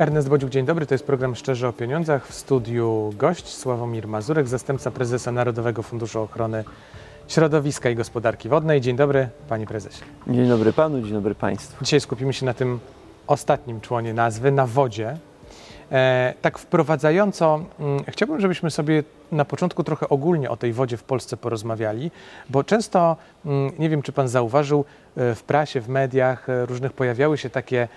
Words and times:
Ernest 0.00 0.28
Bodziuk, 0.28 0.50
dzień 0.50 0.66
dobry. 0.66 0.86
To 0.86 0.94
jest 0.94 1.06
program 1.06 1.36
Szczerze 1.36 1.68
o 1.68 1.72
Pieniądzach. 1.72 2.26
W 2.26 2.34
studiu 2.34 3.14
gość 3.18 3.48
Sławomir 3.48 4.08
Mazurek, 4.08 4.48
zastępca 4.48 4.90
prezesa 4.90 5.32
Narodowego 5.32 5.82
Funduszu 5.82 6.20
Ochrony 6.20 6.64
Środowiska 7.28 7.90
i 7.90 7.94
Gospodarki 7.94 8.48
Wodnej. 8.48 8.80
Dzień 8.80 8.96
dobry, 8.96 9.28
panie 9.48 9.66
prezesie. 9.66 10.02
Dzień 10.26 10.48
dobry 10.48 10.72
panu, 10.72 11.02
dzień 11.02 11.12
dobry 11.12 11.34
państwu. 11.34 11.84
Dzisiaj 11.84 12.00
skupimy 12.00 12.32
się 12.32 12.46
na 12.46 12.54
tym 12.54 12.80
ostatnim 13.26 13.80
członie 13.80 14.14
nazwy, 14.14 14.52
na 14.52 14.66
wodzie. 14.66 15.16
E, 15.92 16.34
tak 16.42 16.58
wprowadzająco, 16.58 17.60
mm, 17.80 18.04
chciałbym, 18.08 18.40
żebyśmy 18.40 18.70
sobie 18.70 19.02
na 19.32 19.44
początku 19.44 19.84
trochę 19.84 20.08
ogólnie 20.08 20.50
o 20.50 20.56
tej 20.56 20.72
wodzie 20.72 20.96
w 20.96 21.02
Polsce 21.02 21.36
porozmawiali, 21.36 22.10
bo 22.50 22.64
często, 22.64 23.16
mm, 23.46 23.72
nie 23.78 23.88
wiem 23.88 24.02
czy 24.02 24.12
pan 24.12 24.28
zauważył, 24.28 24.84
e, 25.16 25.34
w 25.34 25.42
prasie, 25.42 25.80
w 25.80 25.88
mediach 25.88 26.48
e, 26.48 26.66
różnych 26.66 26.92
pojawiały 26.92 27.38
się 27.38 27.50
takie 27.50 27.88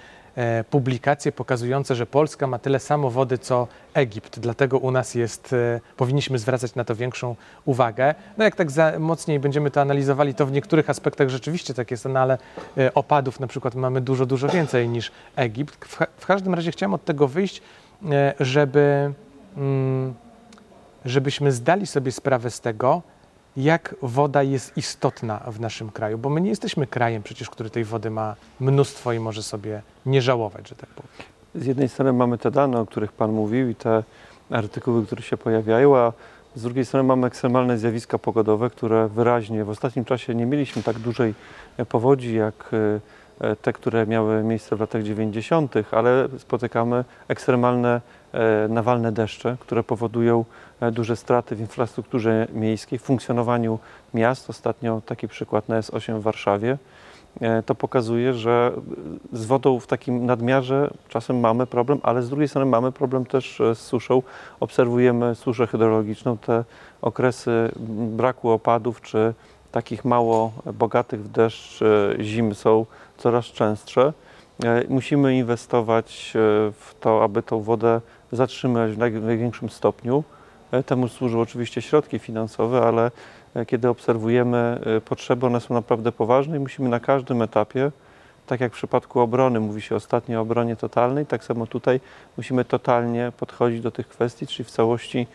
publikacje 0.69 1.31
pokazujące, 1.31 1.95
że 1.95 2.05
Polska 2.05 2.47
ma 2.47 2.59
tyle 2.59 2.79
samo 2.79 3.09
wody 3.09 3.37
co 3.37 3.67
Egipt, 3.93 4.39
dlatego 4.39 4.77
u 4.77 4.91
nas 4.91 5.15
jest, 5.15 5.53
e, 5.53 5.79
powinniśmy 5.97 6.39
zwracać 6.39 6.75
na 6.75 6.83
to 6.83 6.95
większą 6.95 7.35
uwagę. 7.65 8.15
No 8.37 8.43
jak 8.43 8.55
tak 8.55 8.67
mocniej 8.99 9.39
będziemy 9.39 9.71
to 9.71 9.81
analizowali, 9.81 10.35
to 10.35 10.45
w 10.45 10.51
niektórych 10.51 10.89
aspektach 10.89 11.29
rzeczywiście 11.29 11.73
tak 11.73 11.91
jest, 11.91 12.05
no 12.05 12.19
ale 12.19 12.37
e, 12.77 12.93
opadów 12.93 13.39
na 13.39 13.47
przykład 13.47 13.75
mamy 13.75 14.01
dużo, 14.01 14.25
dużo 14.25 14.47
więcej 14.47 14.89
niż 14.89 15.11
Egipt. 15.35 15.85
W, 15.85 15.99
w 16.17 16.25
każdym 16.25 16.53
razie 16.53 16.71
chciałem 16.71 16.93
od 16.93 17.05
tego 17.05 17.27
wyjść, 17.27 17.61
e, 18.11 18.33
żeby, 18.39 19.13
mm, 19.57 20.13
żebyśmy 21.05 21.51
zdali 21.51 21.87
sobie 21.87 22.11
sprawę 22.11 22.51
z 22.51 22.61
tego, 22.61 23.01
jak 23.57 23.95
woda 24.01 24.43
jest 24.43 24.77
istotna 24.77 25.39
w 25.47 25.59
naszym 25.59 25.91
kraju, 25.91 26.17
bo 26.17 26.29
my 26.29 26.41
nie 26.41 26.49
jesteśmy 26.49 26.87
krajem 26.87 27.23
przecież, 27.23 27.49
który 27.49 27.69
tej 27.69 27.83
wody 27.83 28.09
ma 28.09 28.35
mnóstwo 28.59 29.13
i 29.13 29.19
może 29.19 29.43
sobie 29.43 29.81
nie 30.05 30.21
żałować, 30.21 30.69
że 30.69 30.75
tak 30.75 30.89
powiem. 30.89 31.11
Z 31.55 31.65
jednej 31.65 31.89
strony 31.89 32.13
mamy 32.13 32.37
te 32.37 32.51
dane, 32.51 32.79
o 32.79 32.85
których 32.85 33.11
pan 33.11 33.31
mówił 33.31 33.69
i 33.69 33.75
te 33.75 34.03
artykuły, 34.49 35.05
które 35.05 35.21
się 35.21 35.37
pojawiają, 35.37 35.97
a 35.97 36.13
z 36.55 36.61
drugiej 36.61 36.85
strony 36.85 37.07
mamy 37.07 37.27
ekstremalne 37.27 37.77
zjawiska 37.77 38.17
pogodowe, 38.17 38.69
które 38.69 39.07
wyraźnie 39.07 39.63
w 39.65 39.69
ostatnim 39.69 40.05
czasie 40.05 40.35
nie 40.35 40.45
mieliśmy 40.45 40.83
tak 40.83 40.99
dużej 40.99 41.33
e, 41.77 41.85
powodzi 41.85 42.35
jak 42.35 42.71
e, 43.41 43.55
te, 43.55 43.73
które 43.73 44.07
miały 44.07 44.43
miejsce 44.43 44.75
w 44.75 44.79
latach 44.79 45.03
90., 45.03 45.73
ale 45.91 46.27
spotykamy 46.37 47.05
ekstremalne 47.27 47.95
e, 47.95 48.01
nawalne 48.69 49.11
deszcze, 49.11 49.57
które 49.59 49.83
powodują 49.83 50.45
e, 50.79 50.91
duże 50.91 51.15
straty 51.15 51.55
w 51.55 51.59
infrastrukturze 51.59 52.47
miejskiej, 52.53 52.99
w 52.99 53.01
funkcjonowaniu 53.01 53.79
miast. 54.13 54.49
Ostatnio 54.49 55.01
taki 55.05 55.27
przykład 55.27 55.69
na 55.69 55.79
S8 55.79 56.19
w 56.19 56.21
Warszawie. 56.21 56.77
E, 57.41 57.63
To 57.63 57.75
pokazuje, 57.75 58.33
że 58.33 58.71
z 59.33 59.45
wodą 59.45 59.79
w 59.79 59.87
takim 59.87 60.25
nadmiarze 60.25 60.89
czasem 61.09 61.39
mamy 61.39 61.67
problem, 61.67 61.99
ale 62.03 62.23
z 62.23 62.29
drugiej 62.29 62.47
strony 62.47 62.71
mamy 62.71 62.91
problem 62.91 63.25
też 63.25 63.61
e, 63.61 63.75
z 63.75 63.79
suszą. 63.79 64.21
Obserwujemy 64.59 65.35
suszę 65.35 65.67
hydrologiczną, 65.67 66.37
te 66.37 66.63
okresy 67.01 67.71
braku 67.89 68.49
opadów 68.49 69.01
czy 69.01 69.33
takich 69.71 70.05
mało 70.05 70.51
bogatych 70.73 71.23
w 71.23 71.27
deszcz 71.27 71.81
e, 71.81 72.23
zim 72.23 72.55
są 72.55 72.85
coraz 73.17 73.45
częstsze. 73.45 74.13
E, 74.63 74.83
Musimy 74.89 75.35
inwestować 75.37 76.33
e, 76.35 76.39
w 76.71 76.95
to, 76.99 77.23
aby 77.23 77.43
tą 77.43 77.61
wodę 77.61 78.01
zatrzymać 78.35 78.91
w 78.91 78.97
naj- 78.97 79.19
w 79.19 79.23
największym 79.23 79.69
stopniu. 79.69 80.23
E, 80.71 80.83
Temu 80.83 81.07
służą 81.07 81.41
oczywiście 81.41 81.81
środki 81.81 82.19
finansowe, 82.19 82.81
ale 82.81 83.11
e, 83.55 83.65
kiedy 83.65 83.89
obserwujemy 83.89 84.79
e, 84.97 85.01
potrzeby, 85.01 85.45
one 85.45 85.59
są 85.59 85.73
naprawdę 85.73 86.11
poważne 86.11 86.57
i 86.57 86.59
musimy 86.59 86.89
na 86.89 86.99
każdym 86.99 87.41
etapie, 87.41 87.91
tak 88.47 88.59
jak 88.59 88.71
w 88.71 88.75
przypadku 88.75 89.19
obrony, 89.19 89.59
mówi 89.59 89.81
się 89.81 89.95
ostatnio 89.95 90.39
o 90.39 90.41
obronie 90.41 90.75
totalnej, 90.75 91.25
tak 91.25 91.43
samo 91.43 91.67
tutaj 91.67 91.99
musimy 92.37 92.65
totalnie 92.65 93.31
podchodzić 93.37 93.81
do 93.81 93.91
tych 93.91 94.07
kwestii, 94.07 94.47
czyli 94.47 94.63
w 94.63 94.71
całości 94.71 95.27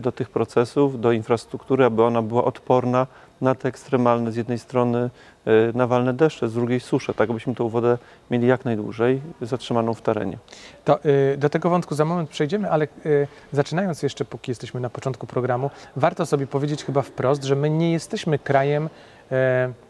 do 0.00 0.12
tych 0.12 0.30
procesów, 0.30 1.00
do 1.00 1.12
infrastruktury, 1.12 1.84
aby 1.84 2.02
ona 2.02 2.22
była 2.22 2.44
odporna 2.44 3.06
na 3.42 3.54
te 3.54 3.68
ekstremalne 3.68 4.32
z 4.32 4.36
jednej 4.36 4.58
strony 4.58 5.10
e, 5.46 5.50
nawalne 5.74 6.14
deszcze, 6.14 6.48
z 6.48 6.54
drugiej 6.54 6.80
susze, 6.80 7.14
tak 7.14 7.30
abyśmy 7.30 7.54
tą 7.54 7.68
wodę 7.68 7.98
mieli 8.30 8.46
jak 8.46 8.64
najdłużej 8.64 9.20
zatrzymaną 9.40 9.94
w 9.94 10.02
terenie. 10.02 10.38
To 10.84 11.04
y, 11.04 11.36
do 11.38 11.48
tego 11.48 11.70
wątku 11.70 11.94
za 11.94 12.04
moment 12.04 12.30
przejdziemy, 12.30 12.70
ale 12.70 12.84
y, 13.06 13.28
zaczynając 13.52 14.02
jeszcze, 14.02 14.24
póki 14.24 14.50
jesteśmy 14.50 14.80
na 14.80 14.90
początku 14.90 15.26
programu, 15.26 15.70
warto 15.96 16.26
sobie 16.26 16.46
powiedzieć 16.46 16.84
chyba 16.84 17.02
wprost, 17.02 17.44
że 17.44 17.56
my 17.56 17.70
nie 17.70 17.92
jesteśmy 17.92 18.38
krajem 18.38 18.84
e, 18.84 18.88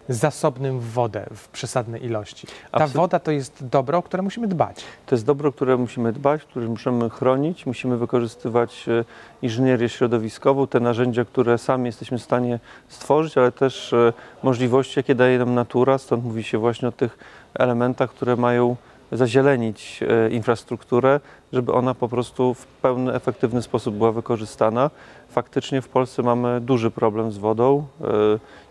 zasobnym 0.09 0.81
w 0.81 0.93
wodę 0.93 1.27
w 1.35 1.49
przesadnej 1.49 2.05
ilości. 2.05 2.47
Ta 2.47 2.79
Absol- 2.79 2.93
woda 2.93 3.19
to 3.19 3.31
jest 3.31 3.67
dobro, 3.67 3.99
o 3.99 4.03
które 4.03 4.23
musimy 4.23 4.49
dbać. 4.49 4.85
To 5.07 5.15
jest 5.15 5.25
dobro, 5.27 5.53
które 5.53 5.77
musimy 5.77 6.13
dbać, 6.13 6.45
które 6.45 6.69
musimy 6.69 7.11
chronić, 7.11 7.67
musimy 7.67 7.97
wykorzystywać 7.97 8.89
e, 8.89 9.05
inżynierię 9.43 9.89
środowiskową, 9.89 10.67
te 10.67 10.81
narzędzia, 10.81 11.25
które 11.25 11.59
sami 11.59 11.87
jesteśmy 11.87 12.19
w 12.19 12.23
stanie 12.23 12.59
stworzyć, 12.89 13.39
ale 13.39 13.53
też 13.53 13.93
e, 13.93 14.13
możliwości, 14.43 14.99
jakie 14.99 15.15
daje 15.15 15.39
nam 15.39 15.55
natura. 15.55 15.99
Stąd 15.99 16.25
mówi 16.25 16.43
się 16.43 16.59
właśnie 16.59 16.89
o 16.89 16.93
tych 16.93 17.19
elementach, 17.55 18.11
które 18.11 18.37
mają 18.37 18.77
zazielenić 19.13 20.01
e, 20.03 20.31
infrastrukturę, 20.31 21.21
żeby 21.53 21.73
ona 21.73 21.95
po 21.95 22.09
prostu 22.09 22.55
w 22.55 22.67
pełny, 22.67 23.15
efektywny 23.15 23.63
sposób 23.63 23.95
była 23.95 24.13
wykorzystana. 24.13 24.91
Faktycznie 25.33 25.83
w 25.83 25.89
Polsce 25.89 26.23
mamy 26.23 26.61
duży 26.61 26.91
problem 26.91 27.33
z 27.33 27.39
wodą. 27.39 27.87
E, 28.01 28.07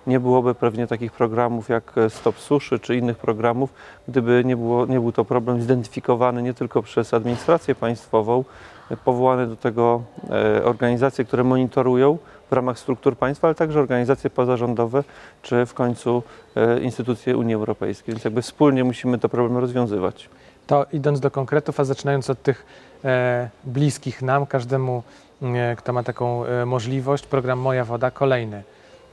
Nie 0.07 0.19
byłoby 0.19 0.55
pewnie 0.55 0.87
takich 0.87 1.11
programów 1.11 1.69
jak 1.69 1.93
Stop 2.09 2.39
Suszy 2.39 2.79
czy 2.79 2.95
innych 2.95 3.17
programów, 3.17 3.73
gdyby 4.07 4.43
nie, 4.45 4.57
było, 4.57 4.85
nie 4.85 4.99
był 4.99 5.11
to 5.11 5.25
problem 5.25 5.61
zidentyfikowany 5.61 6.41
nie 6.41 6.53
tylko 6.53 6.81
przez 6.81 7.13
administrację 7.13 7.75
państwową, 7.75 8.43
e, 8.91 8.97
powołane 8.97 9.47
do 9.47 9.55
tego 9.55 10.01
e, 10.29 10.63
organizacje, 10.65 11.25
które 11.25 11.43
monitorują 11.43 12.17
w 12.49 12.53
ramach 12.53 12.79
struktur 12.79 13.15
państwa, 13.15 13.47
ale 13.47 13.55
także 13.55 13.79
organizacje 13.79 14.29
pozarządowe, 14.29 15.03
czy 15.41 15.65
w 15.65 15.73
końcu 15.73 16.23
e, 16.55 16.79
instytucje 16.79 17.37
Unii 17.37 17.55
Europejskiej. 17.55 18.13
Więc 18.13 18.23
jakby 18.23 18.41
wspólnie 18.41 18.83
musimy 18.83 19.17
te 19.17 19.29
problemy 19.29 19.61
rozwiązywać. 19.61 20.29
To 20.67 20.85
idąc 20.93 21.19
do 21.19 21.31
konkretów, 21.31 21.79
a 21.79 21.83
zaczynając 21.83 22.29
od 22.29 22.43
tych 22.43 22.65
e, 23.05 23.49
bliskich 23.63 24.21
nam, 24.21 24.45
każdemu, 24.45 25.03
e, 25.07 25.30
kto 25.77 25.93
ma 25.93 26.03
taką 26.03 26.45
e, 26.45 26.65
możliwość, 26.65 27.25
program 27.25 27.59
Moja 27.59 27.85
Woda, 27.85 28.11
kolejny, 28.11 28.63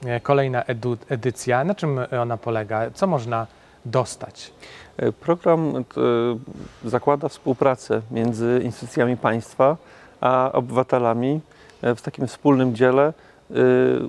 e, 0.06 0.20
kolejna 0.20 0.64
edycja. 1.08 1.64
Na 1.64 1.74
czym 1.74 2.00
ona 2.22 2.36
polega? 2.36 2.90
Co 2.90 3.06
można 3.06 3.46
dostać? 3.84 4.52
E, 4.96 5.12
Program 5.12 5.76
e, 5.76 6.88
zakłada 6.88 7.28
współpracę 7.28 8.02
między 8.10 8.60
instytucjami 8.64 9.16
państwa 9.16 9.76
a 10.20 10.50
obywatelami 10.52 11.40
e, 11.82 11.94
w 11.94 12.02
takim 12.02 12.26
wspólnym 12.26 12.74
dziele 12.74 13.02
e, 13.50 13.54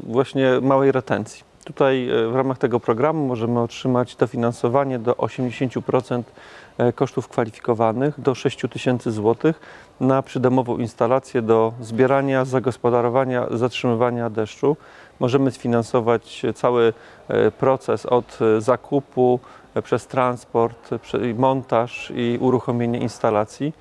właśnie 0.04 0.60
małej 0.62 0.92
retencji. 0.92 1.49
Tutaj 1.64 2.10
e, 2.10 2.28
w 2.28 2.36
ramach 2.36 2.58
tego 2.58 2.80
programu 2.80 3.28
możemy 3.28 3.60
otrzymać 3.60 4.16
dofinansowanie 4.16 5.00
do 5.00 5.14
80% 5.14 6.24
e, 6.78 6.94
kosztów 6.94 7.28
kwalifikowanych 7.28 8.22
do 8.22 8.36
6 8.36 8.62
tysięcy 8.72 9.12
złotych 9.12 9.60
na 10.00 10.22
przydomową 10.22 10.78
instalację 10.78 11.42
do 11.42 11.74
zbierania, 11.82 12.46
zagospodarowania, 12.46 13.48
zatrzymywania 13.52 14.30
deszczu. 14.30 14.78
Możemy 15.20 15.52
sfinansować 15.52 16.42
cały 16.56 16.94
e, 17.28 17.52
proces 17.52 18.06
od 18.06 18.40
zakupu 18.60 19.40
przez 19.84 20.08
transport, 20.08 20.90
montaż 21.36 22.12
i 22.16 22.38
uruchomienie 22.42 23.00
instalacji. 23.00 23.74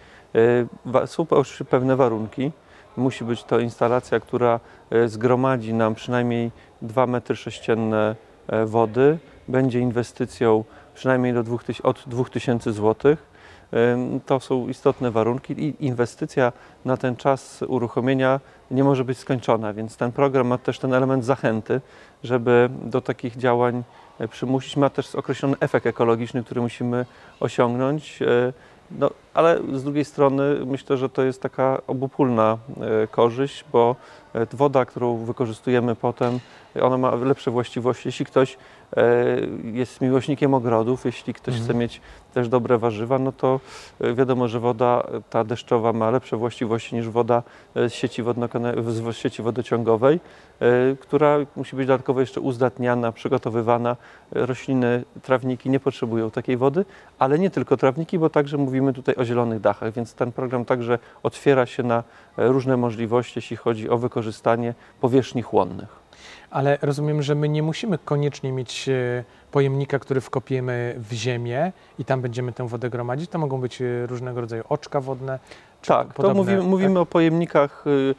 Są 1.07 1.27
pewne 1.71 1.97
warunki. 1.97 2.53
Musi 2.99 3.25
być 3.25 3.45
to 3.45 3.59
instalacja, 3.59 4.21
która 4.21 4.61
e, 4.91 5.09
zgromadzi 5.09 5.75
nam 5.75 5.95
przynajmniej 5.95 6.51
2 6.83 7.07
metry 7.07 7.37
sześcienne 7.37 8.17
e, 8.47 8.67
wody. 8.67 9.19
Będzie 9.49 9.81
inwestycją 9.81 10.65
przynajmniej 10.95 11.35
do 11.35 11.43
2000, 11.43 11.83
od 11.83 12.05
2000 12.07 12.73
zł. 12.73 13.17
To 14.27 14.41
są 14.41 14.69
istotne 14.69 15.11
warunki 15.11 15.53
i 15.53 15.87
inwestycja 15.87 16.53
na 16.85 16.97
ten 16.97 17.17
czas 17.17 17.63
uruchomienia 17.63 18.41
nie 18.71 18.85
może 18.85 19.05
być 19.05 19.19
skończona, 19.19 19.73
więc 19.73 19.97
ten 19.97 20.13
program 20.13 20.47
ma 20.47 20.59
też 20.59 20.79
ten 20.79 20.95
element 20.95 21.25
zachęty, 21.25 21.81
żeby 22.25 22.69
do 22.85 23.01
takich 23.01 23.37
działań 23.37 23.83
e, 24.19 24.29
przymusić. 24.29 24.77
Ma 24.77 24.91
też 24.91 25.15
określony 25.15 25.57
efekt 25.61 25.87
ekologiczny, 25.87 26.45
który 26.45 26.61
musimy 26.61 27.07
osiągnąć. 27.41 28.19
E, 28.91 28.95
No, 28.99 29.11
ale 29.35 29.61
z 29.73 29.85
drugiej 29.85 30.05
strony 30.05 30.43
myślę, 30.67 30.97
że 30.97 31.09
to 31.09 31.23
jest 31.23 31.43
taka 31.43 31.81
obopólna 31.87 32.59
e, 33.03 33.07
korzyść, 33.07 33.65
bo 33.73 33.97
e, 34.35 34.47
woda, 34.53 34.85
którą 34.85 35.17
wykorzystujemy 35.17 35.95
potem, 35.95 36.41
ona 36.83 36.99
ma 36.99 37.15
lepsze 37.15 37.51
właściwości. 37.51 38.09
Jeśli 38.09 38.27
ktoś 38.27 38.57
e, 38.97 39.05
jest 39.73 40.01
miłośnikiem 40.01 40.55
ogrodów, 40.55 41.05
jeśli 41.05 41.35
ktoś 41.35 41.55
Mhm. 41.55 41.65
chce 41.65 41.75
mieć 41.79 42.01
też 42.39 42.49
dobre 42.49 42.79
warzywa, 42.79 43.19
no 43.19 43.33
to 43.33 43.61
e, 44.01 44.15
wiadomo, 44.15 44.49
że 44.49 44.61
woda 44.61 45.03
e, 45.03 45.21
ta 45.31 45.45
deszczowa 45.45 45.93
ma 45.93 46.11
lepsze 46.11 46.37
właściwości 46.37 46.97
niż 46.97 47.09
woda 47.09 47.43
e, 47.75 47.91
z 47.91 47.95
sieci, 47.95 48.23
z 49.11 49.17
sieci 49.17 49.43
wodociągowej, 49.43 50.21
która 51.01 51.39
musi 51.57 51.77
być 51.77 51.87
dodatkowo 51.87 52.21
jeszcze 52.21 52.41
uzdatniana, 52.41 53.13
przygotowywana. 53.13 53.97
Rośliny, 54.33 55.05
trawniki 55.23 55.71
nie 55.71 55.81
potrzebują 55.81 56.31
takiej 56.31 56.57
wody, 56.57 56.85
ale 57.19 57.39
nie 57.39 57.51
tylko 57.51 57.77
trawniki, 57.77 58.19
bo 58.19 58.31
także 58.31 58.57
mówimy 58.57 58.93
tutaj 58.93 59.15
o 59.15 59.25
zielonych 59.25 59.61
dachach, 59.61 59.93
więc 59.93 60.15
ten 60.15 60.33
program 60.33 60.65
także 60.65 60.99
otwiera 61.23 61.67
się 61.67 61.83
na 61.83 62.03
różne 62.37 62.77
możliwości, 62.77 63.33
jeśli 63.37 63.57
chodzi 63.57 63.91
o 63.91 63.99
wykorzystanie 63.99 64.75
powierzchni 65.01 65.43
chłonnych. 65.43 66.08
Ale 66.51 66.79
rozumiem, 66.83 67.23
że 67.23 67.35
my 67.35 67.49
nie 67.49 67.63
musimy 67.63 67.99
koniecznie 67.99 68.53
mieć 68.53 68.89
e, 68.89 69.25
pojemnika, 69.51 69.99
który 69.99 70.21
wkopiemy 70.21 70.95
w 70.99 71.13
ziemię 71.13 71.73
i 71.99 72.05
tam 72.05 72.21
będziemy 72.21 72.53
tę 72.53 72.69
wodę 72.69 72.91
gromadzić. 72.91 73.31
To 73.31 73.39
mogą 73.39 73.61
być 73.61 73.83
e, 73.83 74.07
różnego 74.07 74.41
rodzaju 74.41 74.65
oczka 74.69 75.01
wodne. 75.01 75.39
Czy 75.83 75.89
Tak, 75.89 76.15
to 76.15 76.23
podobne- 76.23 76.35
mówimy, 76.35 76.63
mówimy 76.63 77.01
o 77.01 77.07
pojemnikach. 77.07 77.85
y, 77.87 78.15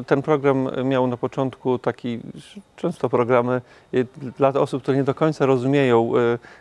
y, 0.00 0.04
Ten 0.06 0.22
program 0.22 0.68
miał 0.84 1.06
na 1.06 1.16
początku 1.16 1.78
taki, 1.78 2.20
często 2.76 3.08
programy 3.08 3.60
y, 3.94 4.06
dla 4.38 4.48
osób, 4.48 4.82
które 4.82 4.96
nie 4.96 5.04
do 5.04 5.14
końca 5.14 5.46
rozumieją 5.46 6.12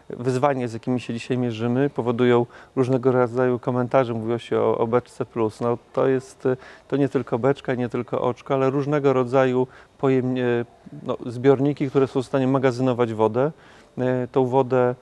wyzwanie, 0.10 0.68
z 0.68 0.74
jakimi 0.74 1.00
się 1.00 1.14
dzisiaj 1.14 1.38
mierzymy, 1.38 1.90
powodują 1.90 2.46
różnego 2.76 3.12
rodzaju 3.12 3.60
komentarze. 3.60 4.14
Mówiło 4.14 4.38
się 4.38 4.60
o, 4.60 4.78
o 4.78 4.88
beczce 4.88 5.26
plus. 5.26 5.62
No, 5.62 5.78
to 5.94 6.08
jest 6.08 6.48
to 6.88 6.98
nie 6.98 7.10
tylko 7.10 7.40
beczka, 7.40 7.76
nie 7.76 7.90
tylko 7.90 8.22
oczko, 8.22 8.54
ale 8.54 8.70
różnego 8.70 9.14
rodzaju 9.14 9.68
pojemnie, 9.98 10.66
no, 11.04 11.18
zbiorniki, 11.26 11.90
które 11.90 12.08
są 12.08 12.22
w 12.22 12.26
stanie 12.26 12.48
magazynować 12.48 13.14
wodę. 13.14 13.52
Tą 14.32 14.46
wodę 14.46 14.96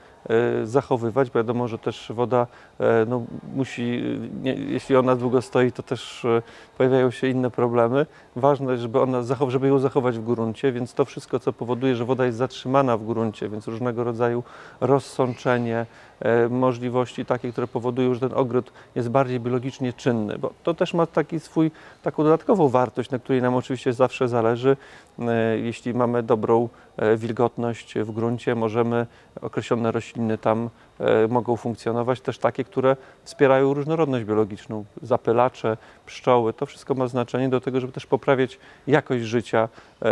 zachowywać. 0.64 1.30
Wiadomo, 1.30 1.68
że 1.68 1.78
też 1.78 2.12
woda 2.14 2.46
e, 2.80 3.06
no, 3.08 3.22
musi, 3.54 4.02
nie, 4.42 4.54
jeśli 4.54 4.96
ona 4.96 5.16
długo 5.16 5.42
stoi, 5.42 5.72
to 5.72 5.82
też 5.82 6.24
e, 6.24 6.42
pojawiają 6.78 7.10
się 7.10 7.28
inne 7.28 7.50
problemy. 7.50 8.06
Ważne, 8.36 8.78
żeby, 8.78 9.00
ona 9.00 9.22
żeby 9.48 9.68
ją 9.68 9.78
zachować 9.78 10.18
w 10.18 10.24
gruncie, 10.24 10.72
więc 10.72 10.94
to 10.94 11.04
wszystko, 11.04 11.38
co 11.38 11.52
powoduje, 11.52 11.96
że 11.96 12.04
woda 12.04 12.26
jest 12.26 12.38
zatrzymana 12.38 12.96
w 12.96 13.06
gruncie, 13.06 13.48
więc 13.48 13.68
różnego 13.68 14.04
rodzaju 14.04 14.42
rozsączenie, 14.80 15.86
e, 16.20 16.48
możliwości 16.48 17.24
takie, 17.24 17.52
które 17.52 17.66
powodują, 17.66 18.14
że 18.14 18.20
ten 18.20 18.32
ogród 18.34 18.72
jest 18.94 19.08
bardziej 19.08 19.40
biologicznie 19.40 19.92
czynny, 19.92 20.38
bo 20.38 20.52
to 20.62 20.74
też 20.74 20.94
ma 20.94 21.06
taki 21.06 21.40
swój, 21.40 21.70
taką 22.02 22.24
dodatkową 22.24 22.68
wartość, 22.68 23.10
na 23.10 23.18
której 23.18 23.42
nam 23.42 23.54
oczywiście 23.54 23.92
zawsze 23.92 24.28
zależy. 24.28 24.76
E, 25.18 25.58
Jeśli 25.58 25.94
mamy 25.94 26.22
dobrą 26.22 26.68
e, 26.96 27.16
wilgotność 27.16 27.94
w 27.98 28.10
gruncie, 28.10 28.54
możemy 28.54 29.06
określone 29.40 29.92
rośliny 29.92 30.17
tam 30.40 30.70
e, 31.00 31.28
mogą 31.28 31.56
funkcjonować, 31.56 32.20
też 32.20 32.38
takie, 32.38 32.64
które 32.64 32.96
wspierają 33.24 33.74
różnorodność 33.74 34.24
biologiczną, 34.24 34.84
zapylacze, 35.02 35.76
pszczoły, 36.06 36.52
to 36.52 36.66
wszystko 36.66 36.94
ma 36.94 37.06
znaczenie 37.06 37.48
do 37.48 37.60
tego, 37.60 37.80
żeby 37.80 37.92
też 37.92 38.06
poprawiać 38.06 38.58
jakość 38.86 39.24
życia 39.24 39.68
e, 40.02 40.08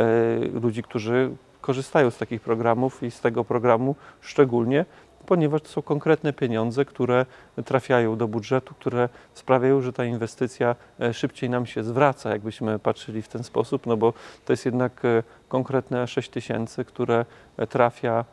ludzi, 0.60 0.82
którzy 0.82 1.30
korzystają 1.60 2.10
z 2.10 2.18
takich 2.18 2.40
programów 2.40 3.02
i 3.02 3.10
z 3.10 3.20
tego 3.20 3.44
programu 3.44 3.94
szczególnie, 4.20 4.84
ponieważ 5.26 5.62
to 5.62 5.68
są 5.68 5.82
konkretne 5.82 6.32
pieniądze, 6.32 6.84
które 6.84 7.26
trafiają 7.64 8.16
do 8.16 8.28
budżetu, 8.28 8.74
które 8.74 9.08
sprawiają, 9.34 9.80
że 9.80 9.92
ta 9.92 10.04
inwestycja 10.04 10.76
e, 11.00 11.14
szybciej 11.14 11.50
nam 11.50 11.66
się 11.66 11.82
zwraca, 11.84 12.30
jakbyśmy 12.30 12.78
patrzyli 12.78 13.22
w 13.22 13.28
ten 13.28 13.44
sposób, 13.44 13.86
no 13.86 13.96
bo 13.96 14.12
to 14.44 14.52
jest 14.52 14.66
jednak 14.66 15.02
konkretne 15.48 16.06
6 16.06 16.30
tysięcy, 16.30 16.84
które 16.84 17.24
trafia 17.68 18.24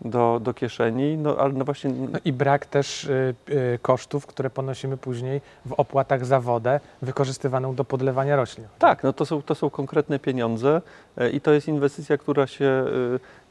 do, 0.00 0.40
do 0.42 0.54
kieszeni, 0.54 1.16
no 1.16 1.36
ale 1.36 1.52
no 1.52 1.64
właśnie 1.64 1.90
No 1.90 2.18
i 2.24 2.32
brak 2.32 2.66
też 2.66 3.04
y, 3.04 3.34
y, 3.48 3.78
kosztów, 3.82 4.26
które 4.26 4.50
ponosimy 4.50 4.96
później 4.96 5.40
w 5.66 5.72
opłatach 5.72 6.26
za 6.26 6.40
wodę 6.40 6.80
wykorzystywaną 7.02 7.74
do 7.74 7.84
podlewania 7.84 8.36
roślin. 8.36 8.66
Tak, 8.78 9.02
no 9.02 9.12
to 9.12 9.26
są, 9.26 9.42
to 9.42 9.54
są 9.54 9.70
konkretne 9.70 10.18
pieniądze 10.18 10.82
e, 11.16 11.30
i 11.30 11.40
to 11.40 11.52
jest 11.52 11.68
inwestycja, 11.68 12.18
która 12.18 12.46
się 12.46 12.84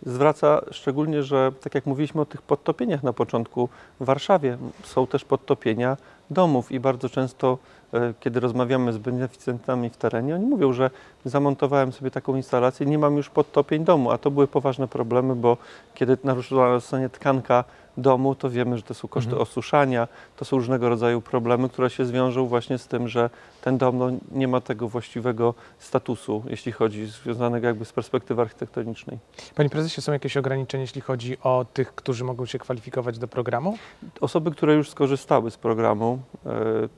y, 0.05 0.09
zwraca, 0.09 0.61
szczególnie, 0.71 1.23
że 1.23 1.51
tak 1.61 1.75
jak 1.75 1.85
mówiliśmy 1.85 2.21
o 2.21 2.25
tych 2.25 2.41
podtopieniach 2.41 3.03
na 3.03 3.13
początku, 3.13 3.69
w 3.99 4.05
Warszawie 4.05 4.57
są 4.83 5.07
też 5.07 5.25
podtopienia 5.25 5.97
domów 6.29 6.71
i 6.71 6.79
bardzo 6.79 7.09
często, 7.09 7.57
kiedy 8.19 8.39
rozmawiamy 8.39 8.93
z 8.93 8.97
beneficjentami 8.97 9.89
w 9.89 9.97
terenie, 9.97 10.35
oni 10.35 10.45
mówią, 10.45 10.73
że 10.73 10.89
zamontowałem 11.25 11.91
sobie 11.91 12.11
taką 12.11 12.35
instalację, 12.35 12.85
nie 12.85 12.97
mam 12.97 13.17
już 13.17 13.29
podtopień 13.29 13.83
domu, 13.83 14.11
a 14.11 14.17
to 14.17 14.31
były 14.31 14.47
poważne 14.47 14.87
problemy, 14.87 15.35
bo 15.35 15.57
kiedy 15.93 16.17
naruszona 16.23 16.79
zostanie 16.79 17.09
tkanka 17.09 17.63
domu, 17.97 18.35
to 18.35 18.49
wiemy, 18.49 18.77
że 18.77 18.83
to 18.83 18.93
są 18.93 19.07
koszty 19.07 19.29
Mhm. 19.29 19.41
osuszania, 19.43 20.07
to 20.37 20.45
są 20.45 20.57
różnego 20.57 20.89
rodzaju 20.89 21.21
problemy, 21.21 21.69
które 21.69 21.89
się 21.89 22.05
zwiążą 22.05 22.45
właśnie 22.45 22.77
z 22.77 22.87
tym, 22.87 23.07
że 23.07 23.29
ten 23.61 23.77
dom 23.77 23.97
no, 23.97 24.09
nie 24.31 24.47
ma 24.47 24.61
tego 24.61 24.87
właściwego 24.87 25.53
statusu, 25.79 26.43
jeśli 26.49 26.71
chodzi 26.71 27.05
związanego 27.05 27.67
jakby 27.67 27.85
z 27.85 27.93
perspektywy 27.93 28.41
architektonicznej. 28.41 29.17
Panie 29.55 29.69
prezesie, 29.69 30.01
są 30.01 30.11
jakieś 30.13 30.37
ograniczenia, 30.37 30.81
jeśli 30.81 31.01
chodzi 31.01 31.37
o 31.43 31.65
tych, 31.73 31.95
którzy 31.95 32.23
mogą 32.23 32.45
się 32.45 32.59
kwalifikować 32.59 33.19
do 33.19 33.27
programu? 33.27 33.77
Osoby, 34.21 34.51
które 34.51 34.73
już 34.75 34.89
skorzystały 34.89 35.51
z 35.51 35.57
programu, 35.57 36.19
e, 36.45 36.49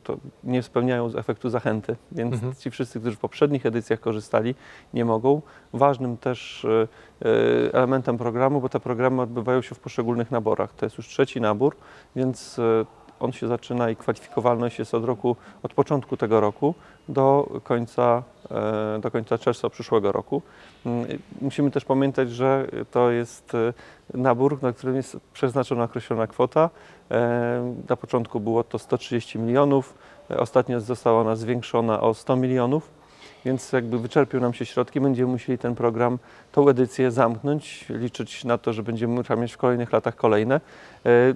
to 0.03 0.17
nie 0.43 0.63
spełniają 0.63 0.78
z 1.09 1.15
efektu 1.15 1.49
zachęty, 1.49 1.95
więc 2.11 2.33
Mhm. 2.33 2.55
ci 2.55 2.71
wszyscy, 2.71 2.99
którzy 2.99 3.15
w 3.15 3.19
poprzednich 3.19 3.65
edycjach 3.65 3.99
korzystali, 3.99 4.55
nie 4.93 5.05
mogą. 5.05 5.41
Ważnym 5.73 6.17
też 6.17 6.65
e, 6.65 6.87
e, 7.29 7.73
elementem 7.73 8.17
programu, 8.17 8.61
bo 8.61 8.69
te 8.69 8.79
programy 8.79 9.21
odbywają 9.21 9.61
się 9.61 9.75
w 9.75 9.79
poszczególnych 9.79 10.31
naborach. 10.31 10.73
To 10.73 10.85
jest 10.85 10.97
już 10.97 11.07
trzeci 11.07 11.41
nabór, 11.41 11.75
więc 12.15 12.59
e, 12.59 12.85
on 13.19 13.31
się 13.31 13.47
zaczyna 13.47 13.89
i 13.89 13.95
kwalifikowalność 13.95 14.79
jest 14.79 14.93
od 14.93 15.05
roku, 15.05 15.35
od 15.63 15.73
początku 15.73 16.17
tego 16.17 16.39
roku 16.41 16.75
do 17.09 17.49
końca, 17.63 18.23
do 19.01 19.11
końca 19.11 19.37
czerwca 19.37 19.69
przyszłego 19.69 20.11
roku. 20.11 20.41
Mm, 20.85 21.07
Musimy 21.41 21.71
też 21.71 21.85
pamiętać, 21.85 22.31
że 22.31 22.67
to 22.91 23.11
jest 23.11 23.53
nabór, 24.13 24.63
na 24.63 24.73
którym 24.73 24.95
jest 24.95 25.17
przeznaczona 25.33 25.83
określona 25.83 26.27
kwota. 26.27 26.69
Na 27.89 27.95
początku 27.95 28.39
było 28.39 28.63
to 28.63 28.79
130 28.79 29.39
milionów, 29.39 29.93
ostatnio 30.37 30.79
została 30.79 31.21
ona 31.21 31.35
zwiększona 31.35 32.01
o 32.01 32.13
100 32.13 32.35
milionów, 32.35 32.98
więc 33.45 33.71
jakby 33.71 33.99
wyczerpią 33.99 34.39
nam 34.39 34.53
się 34.53 34.65
środki, 34.65 35.01
będziemy 35.01 35.31
musieli 35.31 35.57
ten 35.57 35.75
program, 35.75 36.19
tą 36.51 36.69
edycję 36.69 37.11
zamknąć, 37.11 37.85
liczyć 37.89 38.45
na 38.45 38.57
to, 38.57 38.73
że 38.73 38.83
będziemy 38.83 39.23
trzeba 39.23 39.41
mieć 39.41 39.53
w 39.53 39.57
kolejnych 39.57 39.91
latach 39.91 40.15
kolejne, 40.15 40.59
E, 41.05 41.33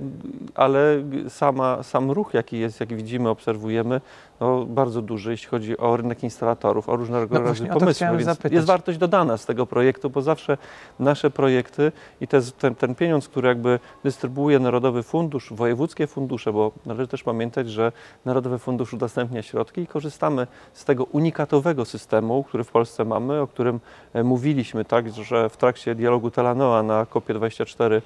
ale 0.56 1.04
sama, 1.30 1.84
sam 1.84 2.12
ruch, 2.12 2.34
jaki 2.34 2.60
jest, 2.60 2.80
jaki 2.80 2.96
widzimy, 2.96 3.30
obserwujemy, 3.30 4.02
no, 4.40 4.66
bardzo 4.66 5.02
duży, 5.02 5.32
jeśli 5.32 5.48
chodzi 5.48 5.78
o 5.78 5.98
rynek 5.98 6.24
instalatorów, 6.24 6.90
o 6.90 6.96
różnego 6.96 7.40
No 7.40 7.42
rodzaju 7.42 7.74
pomysły, 7.74 8.08
jest 8.52 8.68
wartość 8.68 8.98
dodana 8.98 9.38
z 9.38 9.46
tego 9.46 9.66
projektu, 9.66 10.10
bo 10.10 10.22
zawsze 10.22 10.58
nasze 11.00 11.30
projekty 11.30 11.92
i 12.22 12.28
te, 12.28 12.42
ten, 12.42 12.76
ten 12.76 12.96
pieniądz, 12.96 13.28
który 13.28 13.48
jakby 13.48 13.80
dystrybuuje 14.04 14.60
Narodowy 14.60 15.04
Fundusz, 15.04 15.54
wojewódzkie 15.54 16.08
fundusze, 16.08 16.54
bo 16.54 16.72
należy 16.86 17.08
też 17.08 17.24
pamiętać, 17.24 17.70
że 17.70 17.92
Narodowy 18.26 18.60
Fundusz 18.60 18.94
udostępnia 18.94 19.42
środki 19.42 19.82
i 19.82 19.88
korzystamy 19.88 20.48
z 20.74 20.86
tego 20.86 21.04
unikatowego 21.04 21.86
systemu, 21.86 22.03
który 22.48 22.64
w 22.64 22.72
Polsce 22.72 23.06
mamy, 23.06 23.42
o 23.42 23.48
którym 23.48 23.80
e, 24.14 24.24
mówiliśmy, 24.24 24.86
tak, 24.86 25.10
że 25.10 25.50
w 25.50 25.58
trakcie 25.58 25.96
dialogu 25.96 26.32
Telanoa 26.32 26.84
na 26.84 27.04
COP24 27.06 28.02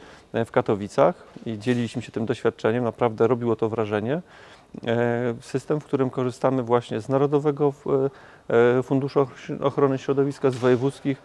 w 0.46 0.51
Katowicach 0.51 1.24
i 1.46 1.60
dzieliliśmy 1.60 2.01
się 2.01 2.12
tym 2.12 2.25
doświadczeniem, 2.25 2.84
naprawdę 2.84 3.27
robiło 3.27 3.56
to 3.56 3.70
wrażenie. 3.70 4.22
E, 4.88 5.36
System, 5.42 5.80
w 5.80 5.86
którym 5.86 6.10
korzystamy 6.10 6.63
właśnie 6.63 7.01
z 7.01 7.10
Narodowego 7.10 7.74
e, 8.50 8.84
Funduszu 8.84 9.20
Ochro- 9.20 9.63
Ochrony 9.63 9.98
Środowiska, 9.98 10.50
z 10.51 10.56
wojewódzkich 10.56 11.18
e, 11.18 11.22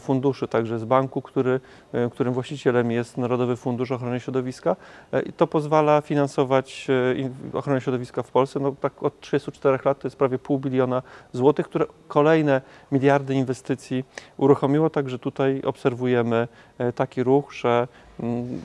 funduszy, 0.00 0.48
także 0.48 0.78
z 0.78 0.84
banku, 0.84 1.22
który, 1.22 1.60
e, 1.92 2.10
którym 2.10 2.34
właścicielem 2.34 2.90
jest 2.90 3.16
Narodowy 3.18 3.56
Fundusz 3.56 3.90
Ochrony 3.90 4.20
Środowiska. 4.20 4.76
E, 5.12 5.22
I 5.22 5.32
to 5.32 5.46
pozwala 5.46 6.00
finansować 6.00 6.86
e, 6.90 7.14
in- 7.14 7.34
ochronę 7.52 7.80
środowiska 7.80 8.22
w 8.22 8.30
Polsce. 8.30 8.60
No, 8.60 8.74
tak 8.80 9.02
od 9.02 9.20
34 9.20 9.78
lat 9.84 9.98
to 9.98 10.08
jest 10.08 10.16
prawie 10.16 10.38
pół 10.38 10.58
biliona 10.58 11.02
złotych, 11.32 11.68
które 11.68 11.86
kolejne 12.08 12.60
miliardy 12.92 13.34
inwestycji 13.34 14.04
uruchomiło. 14.36 14.90
Także 14.90 15.18
tutaj 15.18 15.62
obserwujemy 15.64 16.48
e, 16.78 16.92
taki 16.92 17.22
ruch, 17.22 17.52
że 17.52 17.88
mm, 18.20 18.62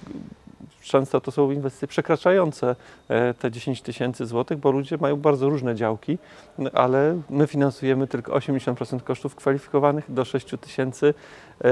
często 0.81 1.21
to 1.21 1.31
są 1.31 1.51
inwestycje 1.51 1.87
przekraczające 1.87 2.75
e, 3.09 3.33
te 3.33 3.51
10 3.51 3.81
tysięcy 3.81 4.25
złotych, 4.25 4.57
bo 4.57 4.71
ludzie 4.71 4.97
mają 4.97 5.15
bardzo 5.15 5.49
różne 5.49 5.75
działki, 5.75 6.17
ale 6.73 7.21
my 7.29 7.47
finansujemy 7.47 8.07
tylko 8.07 8.31
80% 8.33 8.99
kosztów 9.03 9.35
kwalifikowanych 9.35 10.11
do 10.13 10.25
6 10.25 10.47
tysięcy. 10.61 11.13
E, 11.63 11.69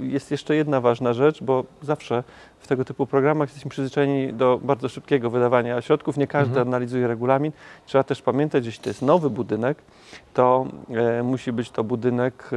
Jest 0.00 0.30
jeszcze 0.30 0.56
jedna 0.56 0.80
ważna 0.80 1.12
rzecz, 1.12 1.42
bo 1.42 1.64
zawsze 1.82 2.24
w 2.58 2.66
tego 2.66 2.84
typu 2.84 3.06
programach 3.06 3.48
jesteśmy 3.48 3.70
przyzwyczajeni 3.70 4.32
do 4.32 4.60
bardzo 4.62 4.88
szybkiego 4.88 5.30
wydawania 5.30 5.82
środków. 5.82 6.16
Nie 6.16 6.26
każdy 6.26 6.50
Mhm. 6.50 6.68
analizuje 6.68 7.06
regulamin. 7.06 7.52
Trzeba 7.86 8.04
też 8.04 8.22
pamiętać, 8.22 8.64
że 8.64 8.68
jeśli 8.68 8.84
to 8.84 8.90
jest 8.90 9.02
nowy 9.02 9.30
budynek, 9.30 9.78
to 10.34 10.66
e, 10.90 11.22
musi 11.22 11.52
być 11.52 11.70
to 11.70 11.84
budynek, 11.84 12.50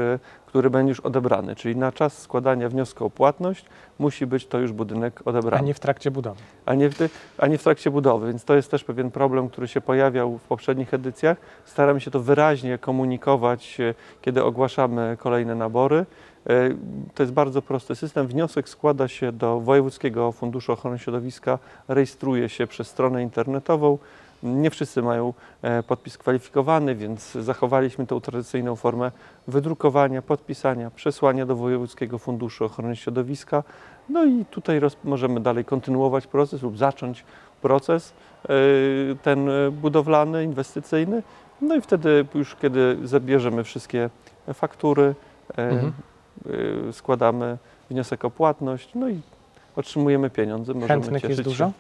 który 0.58 0.70
będzie 0.70 0.90
już 0.90 1.00
odebrany, 1.00 1.56
czyli 1.56 1.76
na 1.76 1.92
czas 1.92 2.18
składania 2.18 2.70
wniosku 2.70 3.06
o 3.06 3.10
płatność 3.10 3.66
musi 4.00 4.26
być 4.26 4.48
to 4.48 4.60
już 4.60 4.72
budynek 4.72 5.22
A 5.26 5.30
odebrany 5.30 5.68
nie 5.68 5.74
w 5.74 5.80
trakcie 5.80 6.12
budowy. 6.12 6.42
a 6.66 6.74
nie, 6.74 6.90
w 6.90 6.98
a 7.38 7.48
nie 7.48 7.58
w 7.58 7.64
trakcie 7.64 7.92
budowy. 7.92 8.28
Więc 8.28 8.44
to 8.44 8.56
jest 8.56 8.72
też 8.72 8.84
pewien 8.84 9.12
problem, 9.12 9.50
który 9.50 9.68
się 9.68 9.82
pojawiał 9.82 10.38
w 10.38 10.44
poprzednich 10.44 10.94
edycjach. 10.94 11.38
Staramy 11.66 12.02
się 12.02 12.12
to 12.12 12.20
wyraźnie 12.20 12.78
komunikować, 12.78 13.80
e, 13.80 13.94
kiedy 14.22 14.44
ogłaszamy 14.44 15.18
kolejne 15.20 15.56
nabory. 15.56 16.06
To 17.16 17.24
jest 17.24 17.34
bardzo 17.34 17.62
prosty 17.62 17.96
system. 17.96 18.28
Wniosek 18.28 18.70
składa 18.70 19.08
się 19.08 19.32
do 19.32 19.60
Wojewódzkiego 19.60 20.32
Funduszu 20.32 20.72
Ochrony 20.72 21.00
Środowiska, 21.00 21.60
rejestruje 21.88 22.50
się 22.50 22.68
przez 22.68 22.88
stronę 22.88 23.24
internetową. 23.24 23.98
Nie 24.44 24.70
wszyscy 24.70 25.02
mają 25.02 25.34
e, 25.62 25.84
podpis 25.84 26.18
kwalifikowany, 26.18 26.96
więc 26.96 27.32
zachowaliśmy 27.32 28.08
tą 28.08 28.22
tradycyjną 28.22 28.76
formę 28.76 29.12
wydrukowania, 29.48 30.22
podpisania, 30.22 30.92
przesłania 30.92 31.46
do 31.46 31.56
Wojewódzkiego 31.56 32.18
Funduszu 32.18 32.66
Ochrony 32.66 32.96
Środowiska. 32.96 33.64
No 34.10 34.26
i 34.26 34.46
tutaj 34.46 34.82
możemy 35.04 35.40
dalej 35.40 35.66
kontynuować 35.66 36.28
proces 36.28 36.62
lub 36.62 36.78
zacząć 36.78 37.26
proces 37.62 38.14
e, 38.44 38.48
ten 39.24 39.50
budowlany, 39.72 40.44
inwestycyjny. 40.44 41.24
No 41.62 41.76
i 41.76 41.82
wtedy 41.82 42.26
już 42.36 42.56
kiedy 42.56 42.98
zabierzemy 43.04 43.64
wszystkie 43.64 44.10
faktury, 44.54 45.16
e, 45.58 45.70
mhm. 45.70 45.94
składamy 46.94 47.58
wniosek 47.90 48.26
o 48.26 48.32
płatność, 48.32 48.90
no 48.96 49.10
i 49.10 49.22
otrzymujemy 49.76 50.30
pieniądze. 50.30 50.74
Możemy 50.74 50.88
Chętnych 50.88 51.24
jest 51.24 51.42
dużo? 51.42 51.66
Się 51.66 51.72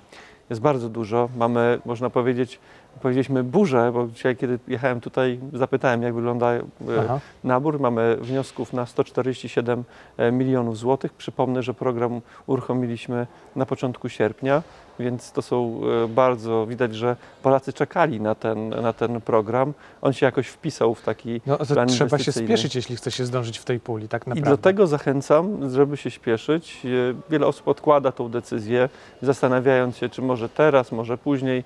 jest 0.50 0.62
bardzo 0.62 0.90
dużo. 0.90 1.30
Mamy, 1.38 1.80
można 1.86 2.10
powiedzieć, 2.10 2.60
powiedzieliśmy 3.02 3.44
burzę, 3.44 3.92
bo 3.92 4.08
dzisiaj, 4.08 4.36
kiedy 4.36 4.60
jechałem 4.68 5.02
tutaj, 5.02 5.40
zapytałem, 5.54 6.02
jak 6.02 6.14
wygląda 6.14 6.52
e, 6.52 6.62
Aha. 7.00 7.20
nabór. 7.44 7.80
Mamy 7.80 8.18
wniosków 8.22 8.74
na 8.74 8.86
147 8.86 9.84
e, 10.18 10.32
milionów 10.32 10.78
złotych. 10.78 11.14
Przypomnę, 11.14 11.64
że 11.64 11.74
program 11.74 12.22
uruchomiliśmy 12.48 13.28
na 13.56 13.66
początku 13.66 14.10
sierpnia, 14.10 14.62
więc 15.00 15.32
to 15.32 15.42
są 15.42 15.82
e, 16.04 16.08
bardzo, 16.08 16.66
widać, 16.66 16.96
że 16.96 17.16
Polacy 17.44 17.74
czekali 17.74 18.22
na 18.22 18.36
ten, 18.36 18.70
na 18.70 18.94
ten 18.94 19.22
program. 19.22 19.74
On 20.02 20.14
się 20.14 20.26
jakoś 20.26 20.48
wpisał 20.48 20.96
w 20.96 21.02
taki 21.02 21.42
no, 21.46 21.58
plan 21.58 21.88
Trzeba 21.88 22.20
się 22.20 22.32
spieszyć, 22.32 22.76
jeśli 22.76 22.96
chce 22.96 23.12
się 23.12 23.26
zdążyć 23.26 23.58
w 23.58 23.66
tej 23.66 23.80
puli, 23.80 24.08
tak 24.08 24.28
naprawdę. 24.28 24.50
I 24.50 24.54
do 24.54 24.58
tego 24.58 24.88
zachęcam, 24.88 25.70
żeby 25.72 25.98
się 25.98 26.12
spieszyć. 26.12 26.82
Wiele 27.30 27.48
osób 27.48 27.68
odkłada 27.68 28.12
tą 28.12 28.30
decyzję, 28.30 28.90
zastanawiając 29.22 29.98
się, 29.98 30.10
czy 30.10 30.22
może 30.22 30.50
teraz, 30.50 30.92
może 30.92 31.18
później. 31.18 31.64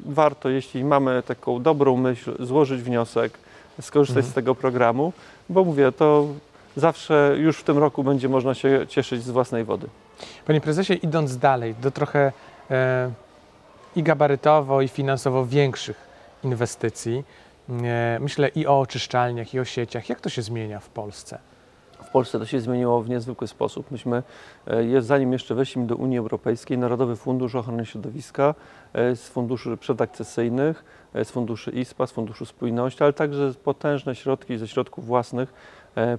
Warto, 0.00 0.48
jeśli 0.48 0.84
mamy 0.84 1.22
taką 1.22 1.62
dobrą 1.62 1.96
myśl, 1.96 2.44
złożyć 2.44 2.82
wniosek, 2.82 3.38
skorzystać 3.80 4.18
mhm. 4.18 4.32
z 4.32 4.34
tego 4.34 4.54
programu, 4.54 5.12
bo 5.48 5.64
mówię, 5.64 5.92
to 5.92 6.26
zawsze 6.76 7.34
już 7.38 7.58
w 7.58 7.64
tym 7.64 7.78
roku 7.78 8.04
będzie 8.04 8.28
można 8.28 8.54
się 8.54 8.86
cieszyć 8.88 9.22
z 9.22 9.30
własnej 9.30 9.64
wody. 9.64 9.88
Panie 10.46 10.60
prezesie, 10.60 10.94
idąc 10.94 11.38
dalej 11.38 11.74
do 11.74 11.90
trochę 11.90 12.32
e, 12.70 13.10
i 13.96 14.02
gabarytowo, 14.02 14.82
i 14.82 14.88
finansowo 14.88 15.46
większych 15.46 15.96
inwestycji, 16.44 17.24
e, 17.82 18.18
myślę 18.20 18.48
i 18.48 18.66
o 18.66 18.80
oczyszczalniach, 18.80 19.54
i 19.54 19.60
o 19.60 19.64
sieciach. 19.64 20.08
Jak 20.08 20.20
to 20.20 20.28
się 20.28 20.42
zmienia 20.42 20.80
w 20.80 20.88
Polsce? 20.88 21.38
W 22.02 22.10
Polsce 22.12 22.38
to 22.38 22.46
się 22.46 22.60
zmieniło 22.60 23.02
w 23.02 23.08
niezwykły 23.08 23.48
sposób. 23.48 23.90
Myśmy, 23.90 24.22
e, 24.66 25.02
zanim 25.02 25.32
jeszcze 25.32 25.54
weszliśmy 25.54 25.86
do 25.86 25.96
Unii 25.96 26.18
Europejskiej, 26.18 26.78
Narodowy 26.78 27.16
Fundusz 27.16 27.54
Ochrony 27.54 27.86
Środowiska 27.86 28.54
e, 28.92 29.16
z 29.16 29.28
funduszy 29.28 29.76
przedakcesyjnych, 29.76 30.84
e, 31.14 31.24
z 31.24 31.30
funduszy 31.30 31.70
ISPA, 31.70 32.06
z 32.06 32.12
funduszu 32.12 32.46
spójności, 32.46 33.04
ale 33.04 33.12
także 33.12 33.54
potężne 33.64 34.14
środki 34.14 34.58
ze 34.58 34.68
środków 34.68 35.06
własnych 35.06 35.54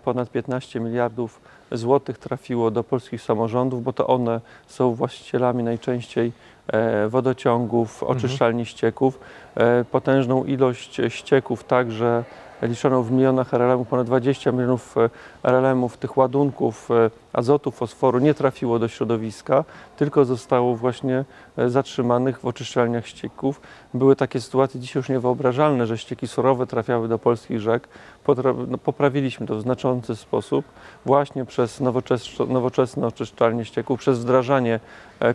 ponad 0.03 0.29
15 0.29 0.79
miliardów 0.79 1.41
złotych 1.71 2.17
trafiło 2.17 2.71
do 2.71 2.83
polskich 2.83 3.21
samorządów, 3.21 3.83
bo 3.83 3.93
to 3.93 4.07
one 4.07 4.41
są 4.67 4.93
właścicielami 4.93 5.63
najczęściej 5.63 6.27
e, 6.27 6.31
wodociągów, 7.09 8.03
mhm. 8.03 8.17
oczyszczalni 8.17 8.65
ścieków. 8.65 9.19
E, 9.55 9.85
potężną 9.85 10.43
ilość 10.43 11.01
ścieków 11.09 11.63
także 11.63 12.23
liczoną 12.61 13.03
w 13.03 13.11
milionach 13.11 13.53
RLM, 13.53 13.85
ponad 13.85 14.07
20 14.07 14.51
milionów 14.51 14.95
RLM 15.43 15.89
tych 15.99 16.17
ładunków 16.17 16.89
azotu, 17.33 17.71
fosforu 17.71 18.19
nie 18.19 18.33
trafiło 18.33 18.79
do 18.79 18.87
środowiska, 18.87 19.63
tylko 19.97 20.25
zostało 20.25 20.75
właśnie 20.75 21.25
e, 21.57 21.69
zatrzymanych 21.69 22.39
w 22.39 22.45
oczyszczalniach 22.45 23.07
ścieków. 23.07 23.61
Były 23.93 24.15
takie 24.15 24.41
sytuacje 24.41 24.79
dzisiaj 24.79 24.99
już 24.99 25.09
niewyobrażalne, 25.09 25.87
że 25.87 25.97
ścieki 25.97 26.27
surowe 26.27 26.67
trafiały 26.67 27.07
do 27.07 27.19
polskich 27.19 27.59
rzek. 27.59 27.87
No, 28.67 28.77
poprawiliśmy 28.77 29.47
to 29.47 29.55
w 29.55 29.61
znaczący 29.61 30.15
sposób 30.15 30.65
właśnie 31.05 31.45
przez 31.45 31.81
nowoczesne, 32.47 33.07
oczyszczalnie 33.07 33.65
ścieków, 33.65 33.99
przez 33.99 34.19
wdrażanie 34.19 34.75
e, 34.75 34.79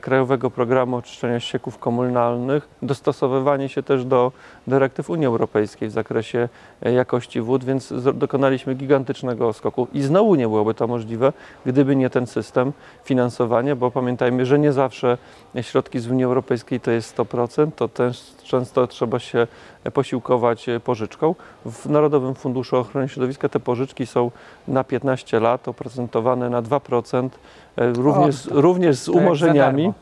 Krajowego 0.00 0.50
Programu 0.50 0.96
Oczyszczania 0.96 1.40
Ścieków 1.40 1.78
Komunalnych, 1.78 2.68
dostosowywanie 2.82 3.68
się 3.68 3.82
też 3.82 4.04
do 4.04 4.32
dyrektyw 4.66 5.10
Unii 5.10 5.26
Europejskiej 5.26 5.88
w 5.88 5.92
zakresie 5.92 6.48
e, 6.82 6.92
jakości 6.92 7.40
wód, 7.40 7.64
więc 7.64 7.94
dokonaliśmy 8.14 8.74
gigantycznego 8.74 9.52
skoku. 9.52 9.88
I 9.92 10.02
znowu 10.02 10.34
nie 10.34 10.48
byłoby 10.48 10.74
to 10.74 10.86
możliwe, 10.86 11.32
gdyby 11.66 11.96
nie 11.96 12.10
ten 12.10 12.26
system 12.26 12.72
finansowania, 13.04 13.76
bo 13.76 13.90
pamiętajmy, 13.90 14.46
że 14.46 14.58
nie 14.58 14.72
zawsze 14.72 15.18
środki 15.62 15.98
z 15.98 16.10
Unii 16.10 16.24
Europejskiej 16.24 16.80
to 16.80 16.90
jest 16.90 17.16
100%, 17.16 17.70
to 17.76 17.88
też 17.88 18.37
często 18.48 18.86
trzeba 18.86 19.18
się 19.18 19.46
posiłkować 19.92 20.66
pożyczką. 20.84 21.34
W 21.66 21.90
Narodowym 21.90 22.34
Funduszu 22.34 22.76
Ochrony 22.76 23.08
Środowiska 23.08 23.48
te 23.48 23.60
pożyczki 23.60 24.06
są 24.06 24.30
na 24.68 24.84
15 24.84 25.40
lat 25.40 25.68
oprocentowane 25.68 26.50
na 26.50 26.62
2%, 26.62 27.28
e, 27.76 27.92
również, 27.92 28.46
o, 28.46 28.60
również 28.60 28.96
z 28.96 29.08
umorzeniami 29.08 29.92